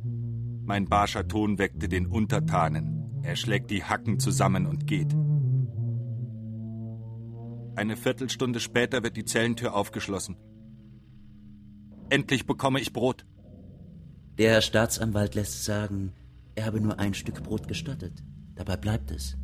[0.65, 3.21] Mein barscher Ton weckte den Untertanen.
[3.23, 5.15] Er schlägt die Hacken zusammen und geht.
[7.79, 10.35] Eine Viertelstunde später wird die Zellentür aufgeschlossen.
[12.11, 13.25] Endlich bekomme ich Brot.
[14.37, 16.13] Der Herr Staatsanwalt lässt sagen,
[16.57, 18.25] er habe nur ein Stück Brot gestattet.
[18.57, 19.37] Dabei bleibt es.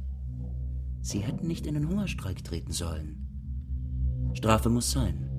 [1.01, 4.33] Sie hätten nicht in den Hungerstreik treten sollen.
[4.33, 5.31] Strafe muss sein.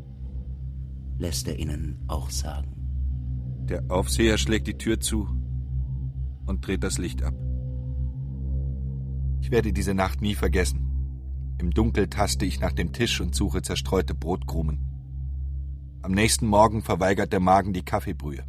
[1.18, 3.66] Lässt er Ihnen auch sagen.
[3.68, 5.28] Der Aufseher schlägt die Tür zu
[6.46, 7.34] und dreht das Licht ab.
[9.42, 10.85] Ich werde diese Nacht nie vergessen.
[11.58, 16.00] Im Dunkel taste ich nach dem Tisch und suche zerstreute Brotkrumen.
[16.02, 18.46] Am nächsten Morgen verweigert der Magen die Kaffeebrühe.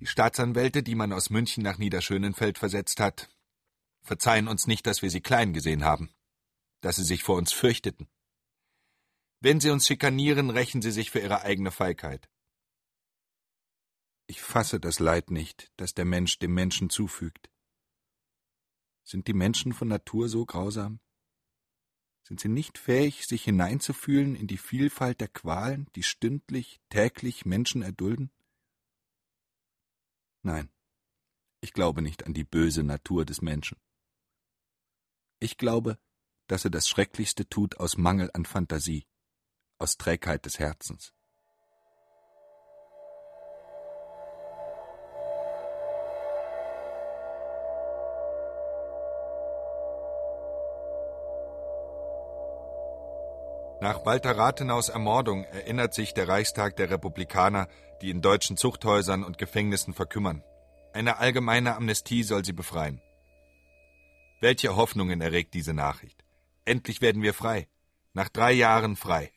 [0.00, 3.28] Die Staatsanwälte, die man aus München nach Niederschönenfeld versetzt hat,
[4.02, 6.10] verzeihen uns nicht, dass wir sie klein gesehen haben,
[6.82, 8.06] dass sie sich vor uns fürchteten.
[9.40, 12.28] Wenn sie uns schikanieren, rächen sie sich für ihre eigene Feigheit.
[14.26, 17.48] Ich fasse das Leid nicht, das der Mensch dem Menschen zufügt.
[19.06, 20.98] Sind die Menschen von Natur so grausam?
[22.24, 27.82] Sind sie nicht fähig, sich hineinzufühlen in die Vielfalt der Qualen, die stündlich, täglich Menschen
[27.82, 28.32] erdulden?
[30.42, 30.72] Nein,
[31.60, 33.78] ich glaube nicht an die böse Natur des Menschen.
[35.38, 36.00] Ich glaube,
[36.48, 39.06] dass er das Schrecklichste tut aus Mangel an Fantasie,
[39.78, 41.14] aus Trägheit des Herzens.
[53.86, 57.68] Nach Walter Rathenaus Ermordung erinnert sich der Reichstag der Republikaner,
[58.02, 60.42] die in deutschen Zuchthäusern und Gefängnissen verkümmern.
[60.92, 63.00] Eine allgemeine Amnestie soll sie befreien.
[64.40, 66.24] Welche Hoffnungen erregt diese Nachricht?
[66.64, 67.68] Endlich werden wir frei.
[68.12, 69.30] Nach drei Jahren frei.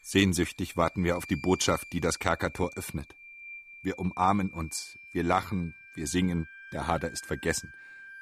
[0.00, 3.14] Sehnsüchtig warten wir auf die Botschaft, die das Kerkertor öffnet.
[3.82, 7.70] Wir umarmen uns, wir lachen, wir singen, der Hader ist vergessen.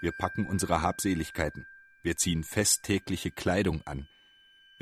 [0.01, 1.64] Wir packen unsere Habseligkeiten.
[2.03, 4.09] Wir ziehen festtägliche Kleidung an.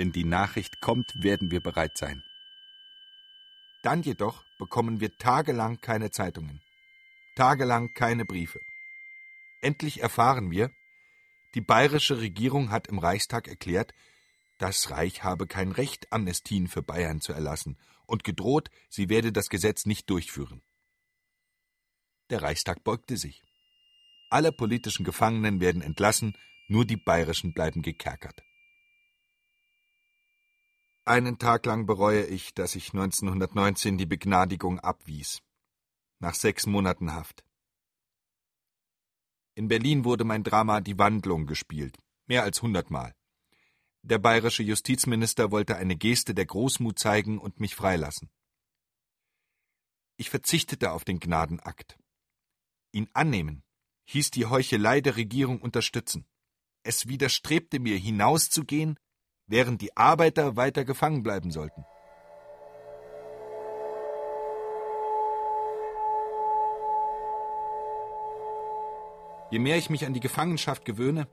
[0.03, 2.25] Wenn die Nachricht kommt, werden wir bereit sein.
[3.85, 6.61] Dann jedoch bekommen wir tagelang keine Zeitungen,
[7.37, 8.59] tagelang keine Briefe.
[9.61, 10.73] Endlich erfahren wir,
[11.55, 13.95] die bayerische Regierung hat im Reichstag erklärt,
[14.59, 19.51] das Reich habe kein Recht, Amnestien für Bayern zu erlassen und gedroht, sie werde das
[19.51, 20.63] Gesetz nicht durchführen.
[22.29, 23.41] Der Reichstag beugte sich.
[24.31, 26.37] Alle politischen Gefangenen werden entlassen,
[26.67, 28.43] nur die bayerischen bleiben gekerkert.
[31.05, 35.43] Einen Tag lang bereue ich, dass ich 1919 die Begnadigung abwies.
[36.21, 37.45] Nach sechs Monaten Haft.
[39.57, 41.99] In Berlin wurde mein Drama Die Wandlung gespielt.
[42.27, 43.17] Mehr als hundertmal.
[44.03, 48.31] Der bayerische Justizminister wollte eine Geste der Großmut zeigen und mich freilassen.
[50.17, 51.99] Ich verzichtete auf den Gnadenakt.
[52.93, 53.65] Ihn annehmen
[54.05, 56.27] hieß die Heuchelei der Regierung unterstützen.
[56.85, 59.01] Es widerstrebte mir, hinauszugehen
[59.47, 61.85] während die Arbeiter weiter gefangen bleiben sollten.
[69.51, 71.29] Je mehr ich mich an die Gefangenschaft gewöhne,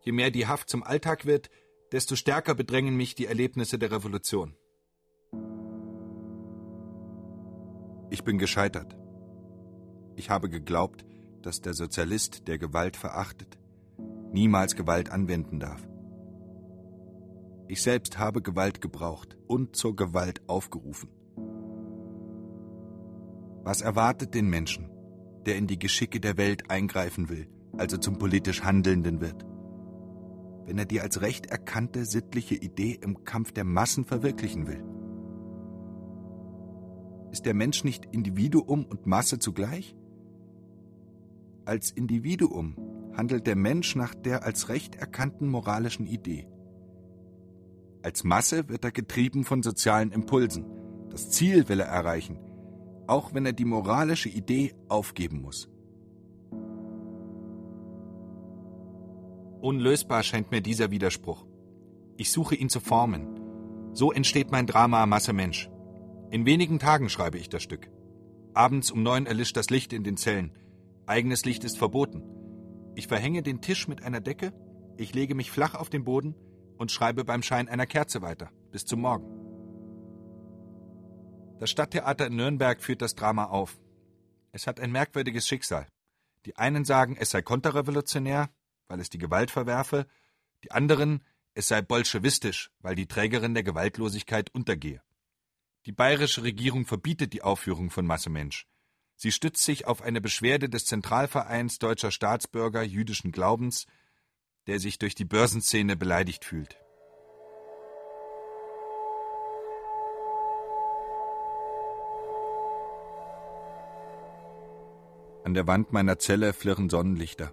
[0.00, 1.50] je mehr die Haft zum Alltag wird,
[1.92, 4.56] desto stärker bedrängen mich die Erlebnisse der Revolution.
[8.08, 8.96] Ich bin gescheitert.
[10.16, 11.04] Ich habe geglaubt,
[11.42, 13.58] dass der Sozialist, der Gewalt verachtet,
[14.32, 15.86] niemals Gewalt anwenden darf.
[17.70, 21.08] Ich selbst habe Gewalt gebraucht und zur Gewalt aufgerufen.
[23.62, 24.90] Was erwartet den Menschen,
[25.46, 27.46] der in die Geschicke der Welt eingreifen will,
[27.78, 29.46] also zum politisch Handelnden wird?
[30.66, 34.82] Wenn er die als recht erkannte sittliche Idee im Kampf der Massen verwirklichen will?
[37.30, 39.94] Ist der Mensch nicht Individuum und Masse zugleich?
[41.66, 42.74] Als Individuum
[43.16, 46.48] handelt der Mensch nach der als recht erkannten moralischen Idee.
[48.02, 50.64] Als Masse wird er getrieben von sozialen Impulsen.
[51.10, 52.38] Das Ziel will er erreichen,
[53.06, 55.68] auch wenn er die moralische Idee aufgeben muss.
[59.60, 61.44] Unlösbar scheint mir dieser Widerspruch.
[62.16, 63.38] Ich suche ihn zu formen.
[63.92, 65.68] So entsteht mein Drama Masse Mensch.
[66.30, 67.90] In wenigen Tagen schreibe ich das Stück.
[68.54, 70.52] Abends um neun erlischt das Licht in den Zellen.
[71.04, 72.22] Eigenes Licht ist verboten.
[72.94, 74.54] Ich verhänge den Tisch mit einer Decke,
[74.96, 76.34] ich lege mich flach auf den Boden
[76.80, 78.50] und schreibe beim Schein einer Kerze weiter.
[78.72, 79.28] Bis zum Morgen.
[81.58, 83.78] Das Stadttheater in Nürnberg führt das Drama auf.
[84.50, 85.86] Es hat ein merkwürdiges Schicksal.
[86.46, 88.48] Die einen sagen, es sei konterrevolutionär,
[88.88, 90.06] weil es die Gewalt verwerfe,
[90.64, 91.22] die anderen,
[91.52, 95.02] es sei bolschewistisch, weil die Trägerin der Gewaltlosigkeit untergehe.
[95.84, 98.66] Die bayerische Regierung verbietet die Aufführung von Masse Mensch.
[99.16, 103.86] Sie stützt sich auf eine Beschwerde des Zentralvereins deutscher Staatsbürger jüdischen Glaubens,
[104.66, 106.76] der sich durch die Börsenszene beleidigt fühlt.
[115.44, 117.52] An der Wand meiner Zelle flirren Sonnenlichter.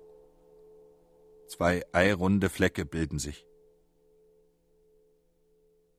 [1.47, 3.47] Zwei eirunde Flecke bilden sich.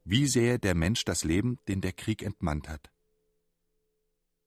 [0.04, 2.90] Wie sähe der Mensch das Leben, den der Krieg entmannt hat?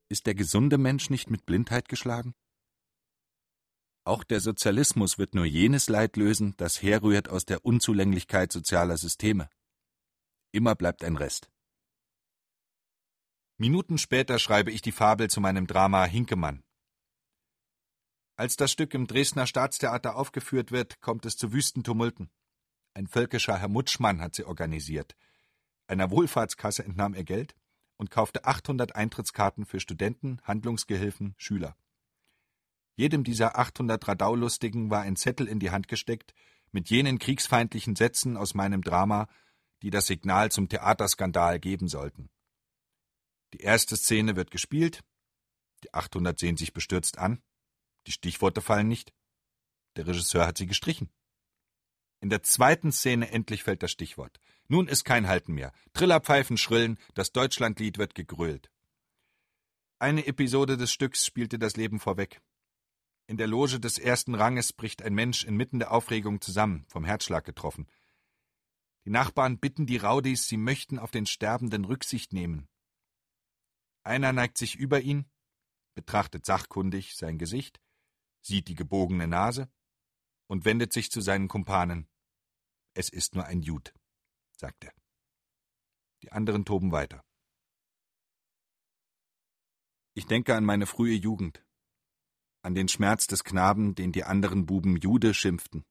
[0.09, 2.35] Ist der gesunde Mensch nicht mit Blindheit geschlagen?
[4.03, 9.49] Auch der Sozialismus wird nur jenes Leid lösen, das herrührt aus der Unzulänglichkeit sozialer Systeme.
[10.51, 11.51] Immer bleibt ein Rest.
[13.57, 16.63] Minuten später schreibe ich die Fabel zu meinem Drama Hinkemann.
[18.35, 22.31] Als das Stück im Dresdner Staatstheater aufgeführt wird, kommt es zu Wüstentumulten.
[22.95, 25.15] Ein völkischer Herr Mutschmann hat sie organisiert.
[25.85, 27.53] Einer Wohlfahrtskasse entnahm er Geld
[27.97, 31.77] und kaufte 800 Eintrittskarten für Studenten, Handlungsgehilfen, Schüler.
[33.01, 36.35] Jedem dieser 800 Radaulustigen war ein Zettel in die Hand gesteckt
[36.71, 39.27] mit jenen kriegsfeindlichen Sätzen aus meinem Drama,
[39.81, 42.29] die das Signal zum Theaterskandal geben sollten.
[43.55, 45.01] Die erste Szene wird gespielt,
[45.83, 47.41] die 800 sehen sich bestürzt an,
[48.05, 49.11] die Stichworte fallen nicht.
[49.95, 51.09] Der Regisseur hat sie gestrichen.
[52.19, 54.39] In der zweiten Szene endlich fällt das Stichwort.
[54.67, 55.73] Nun ist kein Halten mehr.
[55.93, 58.69] Trillerpfeifen schrillen, das Deutschlandlied wird gegrölt.
[59.97, 62.43] Eine Episode des Stücks spielte das Leben vorweg.
[63.31, 67.45] In der Loge des ersten Ranges bricht ein Mensch inmitten der Aufregung zusammen, vom Herzschlag
[67.45, 67.87] getroffen.
[69.05, 72.67] Die Nachbarn bitten die Raudis, sie möchten auf den Sterbenden Rücksicht nehmen.
[74.03, 75.31] Einer neigt sich über ihn,
[75.93, 77.79] betrachtet sachkundig sein Gesicht,
[78.41, 79.71] sieht die gebogene Nase
[80.47, 82.09] und wendet sich zu seinen Kumpanen.
[82.95, 83.93] Es ist nur ein Jud,
[84.57, 84.93] sagt er.
[86.21, 87.23] Die anderen toben weiter.
[90.15, 91.63] Ich denke an meine frühe Jugend,
[92.61, 95.83] an den Schmerz des Knaben, den die anderen Buben Jude schimpften,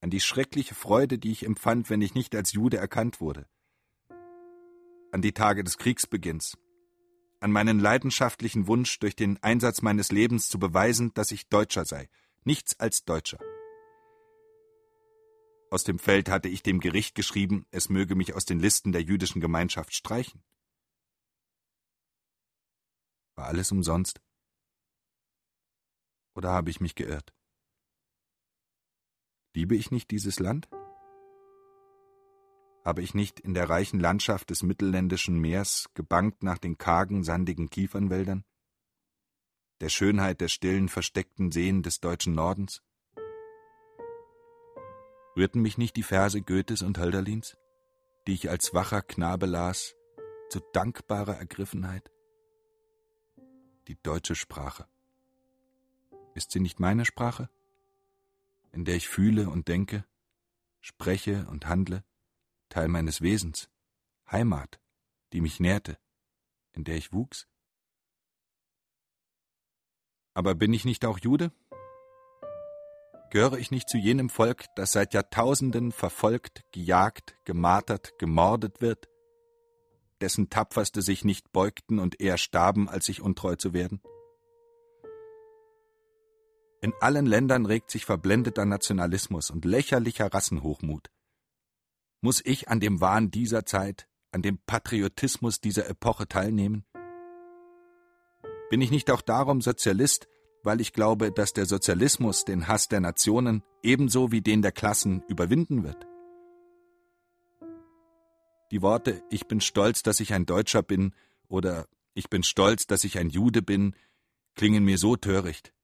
[0.00, 3.48] an die schreckliche Freude, die ich empfand, wenn ich nicht als Jude erkannt wurde,
[5.12, 6.56] an die Tage des Kriegsbeginns,
[7.40, 12.08] an meinen leidenschaftlichen Wunsch, durch den Einsatz meines Lebens zu beweisen, dass ich Deutscher sei,
[12.44, 13.38] nichts als Deutscher.
[15.70, 19.02] Aus dem Feld hatte ich dem Gericht geschrieben, es möge mich aus den Listen der
[19.02, 20.42] jüdischen Gemeinschaft streichen.
[23.36, 24.20] War alles umsonst?
[26.40, 27.34] Oder habe ich mich geirrt?
[29.54, 30.70] Liebe ich nicht dieses Land?
[32.82, 37.68] Habe ich nicht in der reichen Landschaft des mittelländischen Meers gebankt nach den kargen, sandigen
[37.68, 38.46] Kiefernwäldern?
[39.82, 42.82] Der Schönheit der stillen, versteckten Seen des deutschen Nordens?
[45.36, 47.58] Rührten mich nicht die Verse Goethes und Hölderlins,
[48.26, 49.94] die ich als wacher Knabe las,
[50.48, 52.10] zu dankbarer Ergriffenheit?
[53.88, 54.88] Die deutsche Sprache.
[56.34, 57.50] Ist sie nicht meine Sprache,
[58.72, 60.04] in der ich fühle und denke,
[60.80, 62.04] spreche und handle?
[62.68, 63.68] Teil meines Wesens,
[64.30, 64.80] Heimat,
[65.32, 65.98] die mich nährte,
[66.72, 67.48] in der ich wuchs?
[70.34, 71.52] Aber bin ich nicht auch Jude?
[73.30, 79.08] Gehöre ich nicht zu jenem Volk, das seit Jahrtausenden verfolgt, gejagt, gemartert, gemordet wird,
[80.20, 84.00] dessen Tapferste sich nicht beugten und eher starben, als sich untreu zu werden?
[86.82, 91.10] In allen Ländern regt sich verblendeter Nationalismus und lächerlicher Rassenhochmut.
[92.22, 96.86] Muss ich an dem Wahn dieser Zeit, an dem Patriotismus dieser Epoche teilnehmen?
[98.70, 100.26] Bin ich nicht auch darum Sozialist,
[100.62, 105.22] weil ich glaube, dass der Sozialismus den Hass der Nationen ebenso wie den der Klassen
[105.28, 106.06] überwinden wird?
[108.70, 111.14] Die Worte Ich bin stolz, dass ich ein Deutscher bin
[111.48, 113.94] oder Ich bin stolz, dass ich ein Jude bin,
[114.54, 115.74] klingen mir so töricht.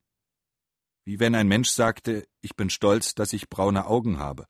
[1.06, 4.48] Wie wenn ein Mensch sagte, ich bin stolz, dass ich braune Augen habe.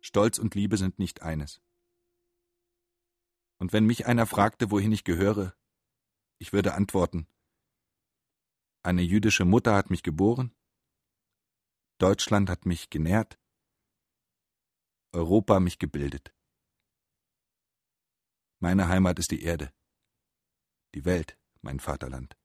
[0.00, 1.62] Stolz und Liebe sind nicht eines.
[3.58, 5.56] Und wenn mich einer fragte, wohin ich gehöre,
[6.38, 7.28] ich würde antworten,
[8.82, 10.52] eine jüdische Mutter hat mich geboren,
[11.98, 13.38] Deutschland hat mich genährt,
[15.12, 16.34] Europa mich gebildet.
[18.58, 19.72] Meine Heimat ist die Erde,
[20.96, 22.36] die Welt, mein Vaterland.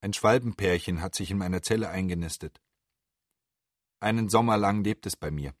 [0.00, 2.60] Ein Schwalbenpärchen hat sich in meiner Zelle eingenistet.
[4.00, 5.54] Einen Sommer lang lebt es bei mir.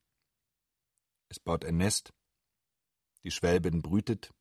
[1.28, 2.12] Es baut ein Nest,
[3.24, 4.32] die Schwälbin brütet,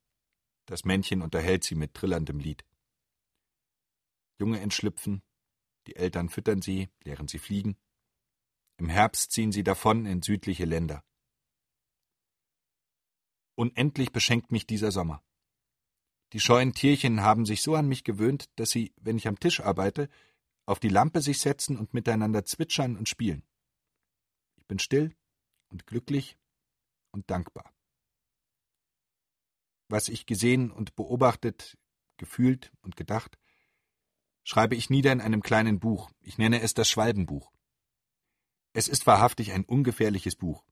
[0.66, 2.66] das Männchen unterhält sie mit trillerndem Lied.
[4.38, 5.24] Junge entschlüpfen,
[5.88, 7.78] die Eltern füttern sie, lehren sie fliegen.
[8.78, 11.04] Im Herbst ziehen sie davon in südliche Länder.
[13.56, 15.24] Unendlich beschenkt mich dieser Sommer.
[16.36, 19.62] Die scheuen Tierchen haben sich so an mich gewöhnt, dass sie, wenn ich am Tisch
[19.62, 20.10] arbeite,
[20.66, 23.42] auf die Lampe sich setzen und miteinander zwitschern und spielen.
[24.58, 25.16] Ich bin still
[25.70, 26.38] und glücklich
[27.12, 27.74] und dankbar.
[29.88, 31.78] Was ich gesehen und beobachtet,
[32.18, 33.40] gefühlt und gedacht,
[34.44, 36.12] schreibe ich nieder in einem kleinen Buch.
[36.20, 37.54] Ich nenne es das Schwalbenbuch.
[38.74, 40.66] Es ist wahrhaftig ein ungefährliches Buch.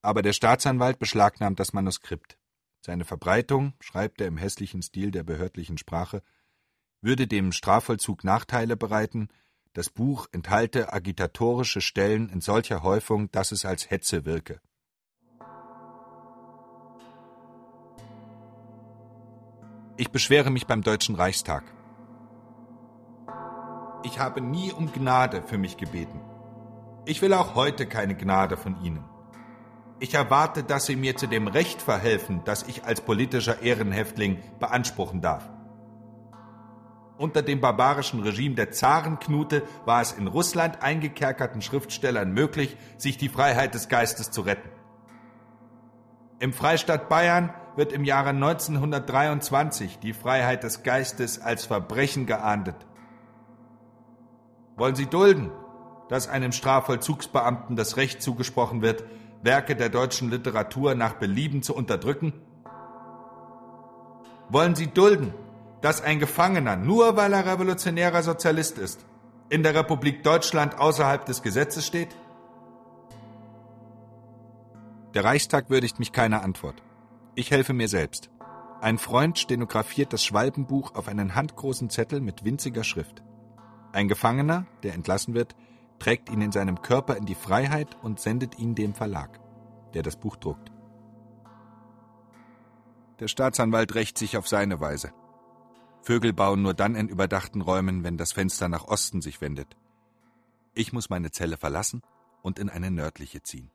[0.00, 2.39] Aber der Staatsanwalt beschlagnahmt das Manuskript.
[2.80, 6.22] Seine Verbreitung, schreibt er im hässlichen Stil der behördlichen Sprache,
[7.02, 9.28] würde dem Strafvollzug Nachteile bereiten,
[9.72, 14.60] das Buch enthalte agitatorische Stellen in solcher Häufung, dass es als Hetze wirke.
[19.96, 21.62] Ich beschwere mich beim Deutschen Reichstag.
[24.02, 26.20] Ich habe nie um Gnade für mich gebeten.
[27.04, 29.04] Ich will auch heute keine Gnade von Ihnen.
[30.02, 35.20] Ich erwarte, dass Sie mir zu dem Recht verhelfen, das ich als politischer Ehrenhäftling beanspruchen
[35.20, 35.46] darf.
[37.18, 43.28] Unter dem barbarischen Regime der Zarenknute war es in Russland eingekerkerten Schriftstellern möglich, sich die
[43.28, 44.70] Freiheit des Geistes zu retten.
[46.38, 52.86] Im Freistaat Bayern wird im Jahre 1923 die Freiheit des Geistes als Verbrechen geahndet.
[54.76, 55.50] Wollen Sie dulden,
[56.08, 59.04] dass einem Strafvollzugsbeamten das Recht zugesprochen wird,
[59.42, 62.32] Werke der deutschen Literatur nach Belieben zu unterdrücken?
[64.50, 65.32] Wollen Sie dulden,
[65.80, 69.06] dass ein Gefangener, nur weil er revolutionärer Sozialist ist,
[69.48, 72.14] in der Republik Deutschland außerhalb des Gesetzes steht?
[75.14, 76.82] Der Reichstag würdigt mich keine Antwort.
[77.34, 78.30] Ich helfe mir selbst.
[78.80, 83.22] Ein Freund stenografiert das Schwalbenbuch auf einen handgroßen Zettel mit winziger Schrift.
[83.92, 85.54] Ein Gefangener, der entlassen wird,
[86.00, 89.38] trägt ihn in seinem Körper in die Freiheit und sendet ihn dem Verlag,
[89.94, 90.72] der das Buch druckt.
[93.20, 95.12] Der Staatsanwalt rächt sich auf seine Weise.
[96.02, 99.76] Vögel bauen nur dann in überdachten Räumen, wenn das Fenster nach Osten sich wendet.
[100.72, 102.00] Ich muss meine Zelle verlassen
[102.40, 103.70] und in eine nördliche ziehen.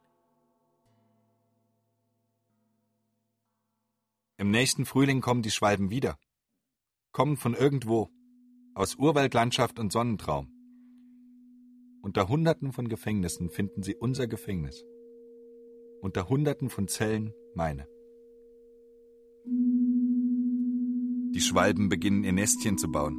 [4.38, 6.18] Im nächsten Frühling kommen die Schwalben wieder.
[7.12, 8.10] Kommen von irgendwo,
[8.74, 10.55] aus Urwaldlandschaft und Sonnentraum.
[12.06, 14.86] Unter Hunderten von Gefängnissen finden Sie unser Gefängnis.
[16.02, 17.88] Unter Hunderten von Zellen meine.
[21.34, 23.18] Die Schwalben beginnen ihr Nestchen zu bauen.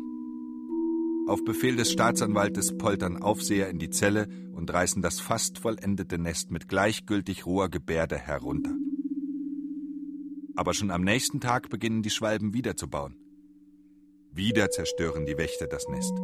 [1.27, 6.53] Auf Befehl des Staatsanwaltes poltern Aufseher in die Zelle und reißen das fast vollendete Nest
[6.53, 8.77] mit gleichgültig roher Gebärde herunter.
[10.55, 13.17] Aber schon am nächsten Tag beginnen die Schwalben wieder zu bauen.
[14.31, 16.17] Wieder zerstören die Wächter das Nest.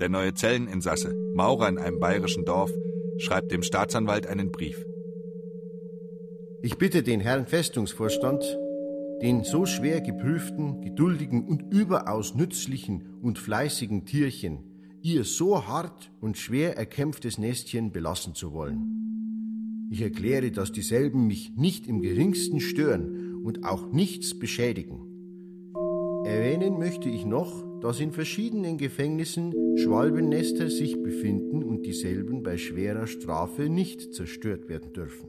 [0.00, 2.72] Der neue Zelleninsasse, Maurer in einem bayerischen Dorf,
[3.18, 4.82] schreibt dem Staatsanwalt einen Brief.
[6.62, 8.42] Ich bitte den Herrn Festungsvorstand,
[9.22, 14.64] den so schwer geprüften, geduldigen und überaus nützlichen und fleißigen Tierchen
[15.02, 19.88] ihr so hart und schwer erkämpftes Nestchen belassen zu wollen.
[19.90, 25.00] Ich erkläre, dass dieselben mich nicht im geringsten stören und auch nichts beschädigen.
[26.24, 33.06] Erwähnen möchte ich noch, dass in verschiedenen Gefängnissen Schwalbennester sich befinden und dieselben bei schwerer
[33.06, 35.28] Strafe nicht zerstört werden dürfen.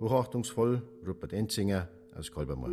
[0.00, 2.72] Hochachtungsvoll Rupert Enzinger aus Kolbermoor.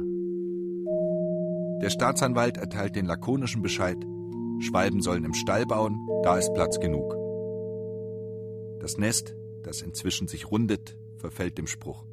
[1.82, 3.98] Der Staatsanwalt erteilt den lakonischen Bescheid,
[4.60, 7.16] Schwalben sollen im Stall bauen, da ist Platz genug.
[8.82, 12.06] Das Nest, das inzwischen sich rundet, verfällt dem Spruch.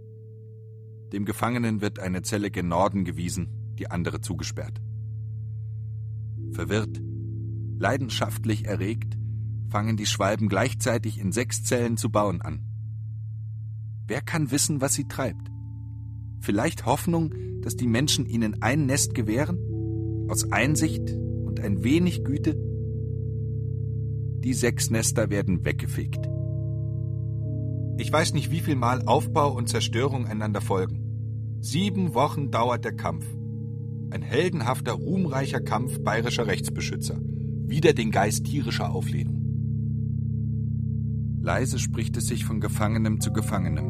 [1.12, 4.80] Dem Gefangenen wird eine Zelle gen Norden gewiesen, die andere zugesperrt.
[6.52, 7.00] Verwirrt,
[7.78, 9.16] leidenschaftlich erregt,
[9.68, 12.60] fangen die Schwalben gleichzeitig in sechs Zellen zu bauen an.
[14.06, 15.50] Wer kann wissen, was sie treibt?
[16.40, 19.58] Vielleicht Hoffnung, dass die Menschen ihnen ein Nest gewähren?
[20.28, 22.54] Aus Einsicht und ein wenig Güte?
[24.44, 26.28] Die sechs Nester werden weggefegt.
[27.98, 31.58] Ich weiß nicht, wie viel Mal Aufbau und Zerstörung einander folgen.
[31.60, 33.26] Sieben Wochen dauert der Kampf.
[34.10, 37.18] Ein heldenhafter, ruhmreicher Kampf bayerischer Rechtsbeschützer.
[37.20, 39.36] Wieder den Geist tierischer Auflehnung.
[41.40, 43.86] Leise spricht es sich von Gefangenem zu Gefangenem.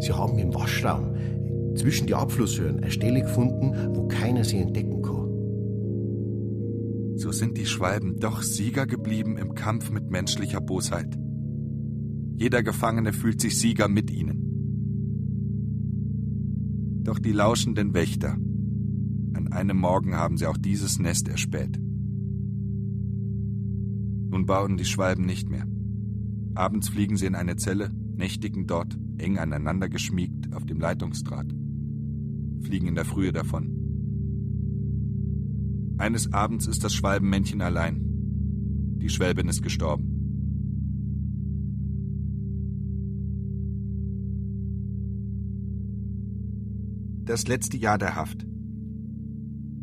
[0.00, 1.14] Sie haben im Waschraum
[1.76, 5.26] zwischen die Abflusshöhen eine Stelle gefunden, wo keiner sie entdecken kann.
[7.16, 11.18] So sind die Schwalben doch Sieger geblieben im Kampf mit menschlicher Bosheit.
[12.34, 14.42] Jeder Gefangene fühlt sich Sieger mit ihnen.
[17.02, 18.36] Doch die lauschenden Wächter,
[19.36, 21.78] an einem Morgen haben sie auch dieses Nest erspäht.
[24.30, 25.66] Nun bauen die Schwalben nicht mehr.
[26.54, 31.54] Abends fliegen sie in eine Zelle, nächtigen dort, eng aneinander geschmiegt, auf dem Leitungsdraht.
[32.62, 33.74] Fliegen in der Frühe davon.
[35.98, 38.00] Eines Abends ist das Schwalbenmännchen allein.
[38.98, 40.12] Die Schwälbin ist gestorben.
[47.24, 48.46] Das letzte Jahr der Haft.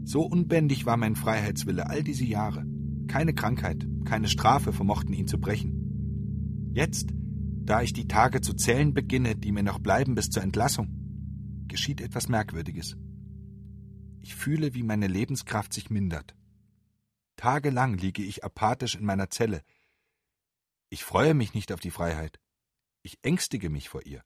[0.04, 2.66] So unbändig war mein Freiheitswille all diese Jahre.
[3.08, 6.72] Keine Krankheit, keine Strafe vermochten ihn zu brechen.
[6.74, 10.90] Jetzt, da ich die Tage zu zählen beginne, die mir noch bleiben bis zur Entlassung,
[11.68, 12.98] geschieht etwas Merkwürdiges.
[14.22, 16.36] Ich fühle, wie meine Lebenskraft sich mindert.
[17.36, 19.64] Tagelang liege ich apathisch in meiner Zelle.
[20.90, 22.40] Ich freue mich nicht auf die Freiheit.
[23.02, 24.24] Ich ängstige mich vor ihr.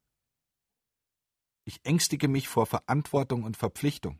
[1.66, 4.20] Ich ängstige mich vor Verantwortung und Verpflichtung.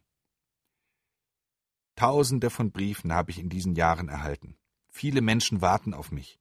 [1.98, 4.56] Tausende von Briefen habe ich in diesen Jahren erhalten.
[4.88, 6.40] Viele Menschen warten auf mich.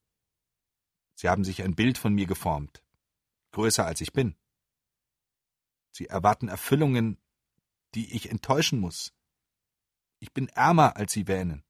[1.14, 2.84] Sie haben sich ein Bild von mir geformt,
[3.52, 4.36] größer als ich bin.
[5.92, 7.18] Sie erwarten Erfüllungen,
[7.94, 9.14] die ich enttäuschen muss.
[10.18, 11.64] Ich bin ärmer, als sie wähnen.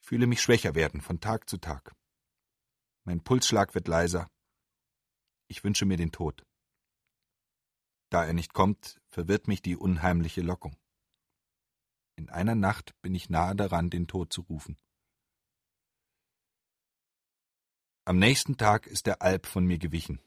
[0.00, 1.92] Ich fühle mich schwächer werden von Tag zu Tag.
[3.02, 4.30] Mein Pulsschlag wird leiser.
[5.48, 6.46] Ich wünsche mir den Tod.
[8.10, 10.76] Da er nicht kommt, verwirrt mich die unheimliche Lockung.
[12.18, 14.76] In einer Nacht bin ich nahe daran, den Tod zu rufen.
[18.04, 20.20] Am nächsten Tag ist der Alp von mir gewichen.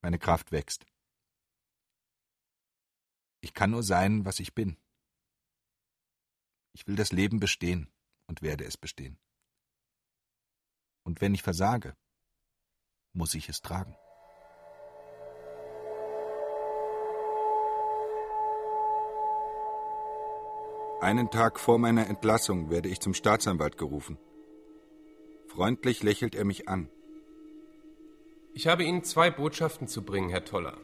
[0.00, 0.86] Meine Kraft wächst.
[3.42, 4.78] Ich kann nur sein, was ich bin.
[6.72, 7.92] Ich will das Leben bestehen
[8.26, 9.18] und werde es bestehen.
[11.02, 11.94] Und wenn ich versage,
[13.12, 13.94] muss ich es tragen.
[21.00, 24.16] Einen Tag vor meiner Entlassung werde ich zum Staatsanwalt gerufen.
[25.46, 26.88] Freundlich lächelt er mich an.
[28.54, 30.78] Ich habe Ihnen zwei Botschaften zu bringen, Herr Toller.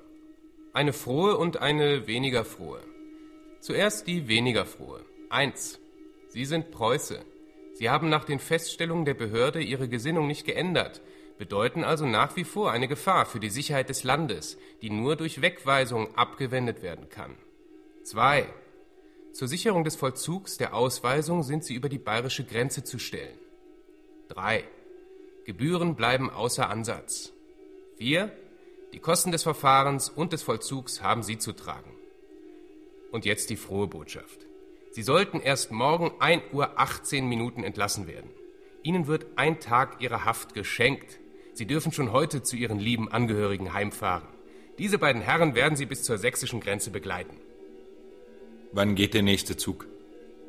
[0.75, 2.81] Eine frohe und eine weniger frohe.
[3.61, 5.01] Zuerst die weniger frohe.
[5.31, 5.81] Eins.
[6.29, 7.25] Sie sind Preuße.
[7.73, 11.01] Sie haben nach den Feststellungen der Behörde Ihre Gesinnung nicht geändert,
[11.39, 15.41] bedeuten also nach wie vor eine Gefahr für die Sicherheit des Landes, die nur durch
[15.41, 17.37] Wegweisung abgewendet werden kann.
[18.03, 18.47] Zwei.
[19.33, 23.39] Zur Sicherung des Vollzugs der Ausweisung sind Sie über die bayerische Grenze zu stellen.
[24.29, 24.63] 3.
[25.47, 27.33] Gebühren bleiben außer Ansatz.
[27.97, 28.31] 4.
[28.93, 31.91] Die Kosten des Verfahrens und des Vollzugs haben Sie zu tragen.
[33.11, 34.47] Und jetzt die frohe Botschaft.
[34.91, 38.31] Sie sollten erst morgen 1 Uhr 18 Minuten entlassen werden.
[38.83, 41.21] Ihnen wird ein Tag Ihrer Haft geschenkt.
[41.55, 44.29] Sie dürfen schon heute zu Ihren lieben Angehörigen heimfahren.
[44.79, 47.39] Diese beiden Herren werden Sie bis zur sächsischen Grenze begleiten.
[48.75, 49.87] Wann geht der nächste Zug?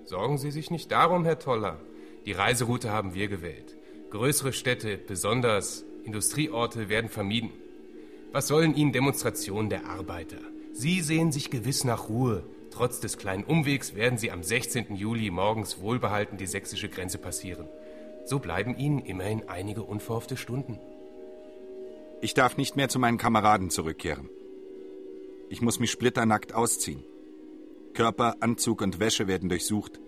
[0.05, 1.81] Sorgen Sie sich nicht darum, Herr Toller.
[2.25, 3.75] Die Reiseroute haben wir gewählt.
[4.11, 7.51] Größere Städte, besonders Industrieorte, werden vermieden.
[8.31, 10.37] Was sollen Ihnen Demonstrationen der Arbeiter?
[10.71, 12.43] Sie sehen sich gewiss nach Ruhe.
[12.71, 14.95] Trotz des kleinen Umwegs werden Sie am 16.
[14.95, 17.67] Juli morgens wohlbehalten die sächsische Grenze passieren.
[18.23, 20.79] So bleiben Ihnen immerhin einige unverhoffte Stunden.
[22.21, 24.29] Ich darf nicht mehr zu meinen Kameraden zurückkehren.
[25.49, 27.03] Ich muss mich splitternackt ausziehen.
[27.93, 29.99] Körper, Anzug und Wäsche werden durchsucht.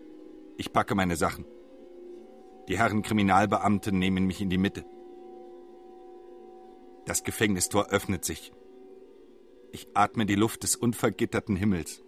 [0.57, 1.45] Ich packe meine Sachen.
[2.67, 4.85] Die Herren Kriminalbeamten nehmen mich in die Mitte.
[7.05, 8.51] Das Gefängnistor öffnet sich.
[9.71, 12.01] Ich atme die Luft des unvergitterten Himmels.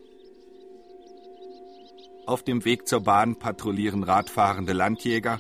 [2.26, 5.38] Auf dem Weg zur Bahn patrouillieren radfahrende Landjäger.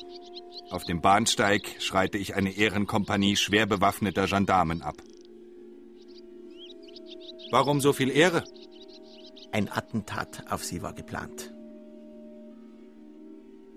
[0.69, 4.95] Auf dem Bahnsteig schreite ich eine Ehrenkompanie schwer bewaffneter Gendarmen ab.
[7.51, 8.43] Warum so viel Ehre?
[9.51, 11.53] Ein Attentat auf sie war geplant.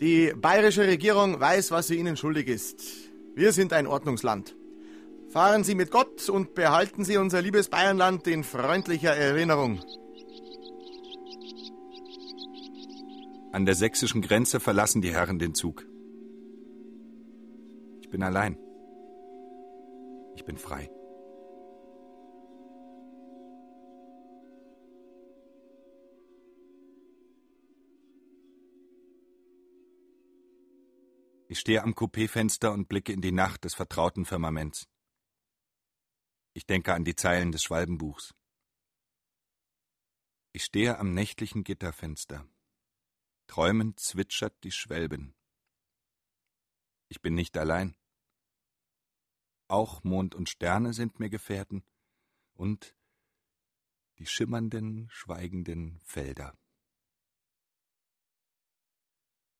[0.00, 2.82] Die bayerische Regierung weiß, was sie Ihnen schuldig ist.
[3.34, 4.56] Wir sind ein Ordnungsland.
[5.28, 9.80] Fahren Sie mit Gott und behalten Sie unser liebes Bayernland in freundlicher Erinnerung.
[13.52, 15.86] An der sächsischen Grenze verlassen die Herren den Zug.
[18.00, 18.58] Ich bin allein.
[20.34, 20.90] Ich bin frei.
[31.50, 34.88] Ich stehe am Coupéfenster und blicke in die Nacht des vertrauten Firmaments.
[36.52, 38.36] Ich denke an die Zeilen des Schwalbenbuchs.
[40.52, 42.48] Ich stehe am nächtlichen Gitterfenster.
[43.48, 45.34] Träumend zwitschert die Schwelben.
[47.08, 47.96] Ich bin nicht allein.
[49.66, 51.82] Auch Mond und Sterne sind mir Gefährten
[52.52, 52.94] und
[54.20, 56.56] die schimmernden, schweigenden Felder.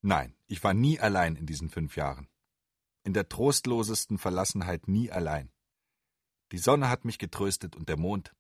[0.03, 2.29] Nein, ich war nie allein in diesen fünf Jahren.
[3.05, 5.53] In der trostlosesten Verlassenheit nie allein.
[6.53, 8.35] Die Sonne hat mich getröstet und der Mond.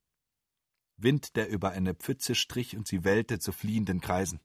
[0.97, 4.41] Wind, der über eine Pfütze strich und sie wellte zu fliehenden Kreisen.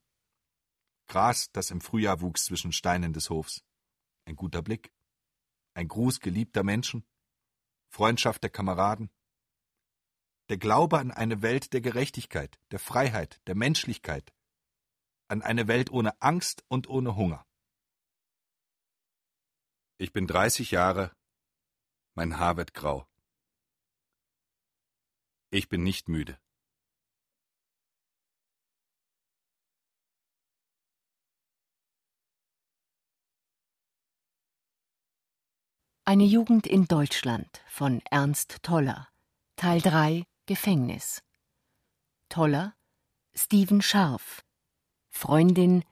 [1.07, 3.63] Gras, das im Frühjahr wuchs zwischen Steinen des Hofs.
[4.25, 4.91] Ein guter Blick.
[5.73, 7.05] Ein Gruß geliebter Menschen.
[7.89, 9.09] Freundschaft der Kameraden.
[10.49, 14.34] Der Glaube an eine Welt der Gerechtigkeit, der Freiheit, der Menschlichkeit.
[15.27, 17.45] An eine Welt ohne Angst und ohne Hunger.
[19.97, 21.15] Ich bin dreißig Jahre,
[22.13, 23.07] mein Haar wird grau.
[25.49, 26.39] Ich bin nicht müde.
[36.07, 39.07] Eine Jugend in Deutschland von Ernst Toller
[39.55, 41.23] Teil 3 Gefängnis
[42.29, 42.75] Toller
[43.33, 44.44] Steven Scharf
[45.17, 45.85] Freundin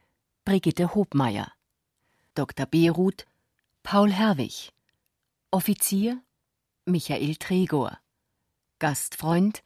[0.43, 1.49] Brigitte Hobmeier
[2.35, 2.65] Dr.
[2.65, 3.25] Beruth
[3.81, 4.73] Paul Herwig
[5.49, 6.21] Offizier
[6.85, 7.97] Michael Tregor
[8.79, 9.63] Gastfreund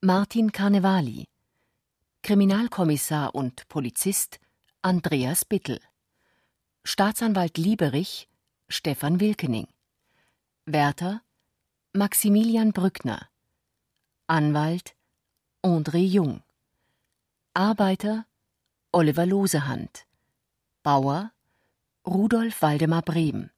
[0.00, 1.24] Martin Carnevali
[2.22, 4.38] Kriminalkommissar und Polizist
[4.82, 5.80] Andreas Bittel
[6.84, 8.28] Staatsanwalt Lieberich
[8.68, 9.66] Stefan Wilkening
[10.64, 11.22] Wärter
[11.92, 13.28] Maximilian Brückner
[14.28, 14.94] Anwalt
[15.64, 16.44] André Jung
[17.52, 18.26] Arbeiter
[18.96, 20.06] Oliver Losehand
[20.82, 21.30] Bauer
[22.06, 23.50] Rudolf Waldemar Brehm.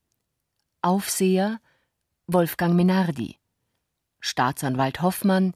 [0.83, 1.61] Aufseher
[2.27, 3.37] Wolfgang Menardi
[4.19, 5.55] Staatsanwalt Hoffmann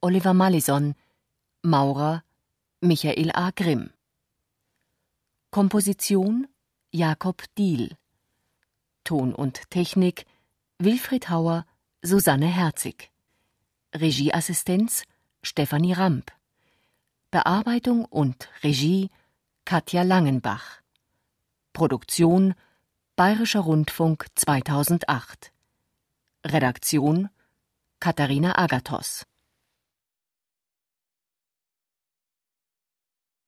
[0.00, 0.94] Oliver Mallison
[1.62, 2.22] Maurer
[2.80, 3.50] Michael A.
[3.50, 3.90] Grimm.
[5.50, 6.46] Komposition
[6.92, 7.96] Jakob Diehl
[9.02, 10.24] Ton und Technik
[10.78, 11.66] Wilfried Hauer
[12.00, 13.10] Susanne Herzig.
[13.92, 15.02] Regieassistenz
[15.42, 16.35] Stefanie Ramp
[17.32, 19.10] Bearbeitung und Regie
[19.64, 20.80] Katja Langenbach.
[21.72, 22.54] Produktion
[23.16, 25.50] Bayerischer Rundfunk 2008
[26.46, 27.28] Redaktion
[27.98, 29.26] Katharina Agathos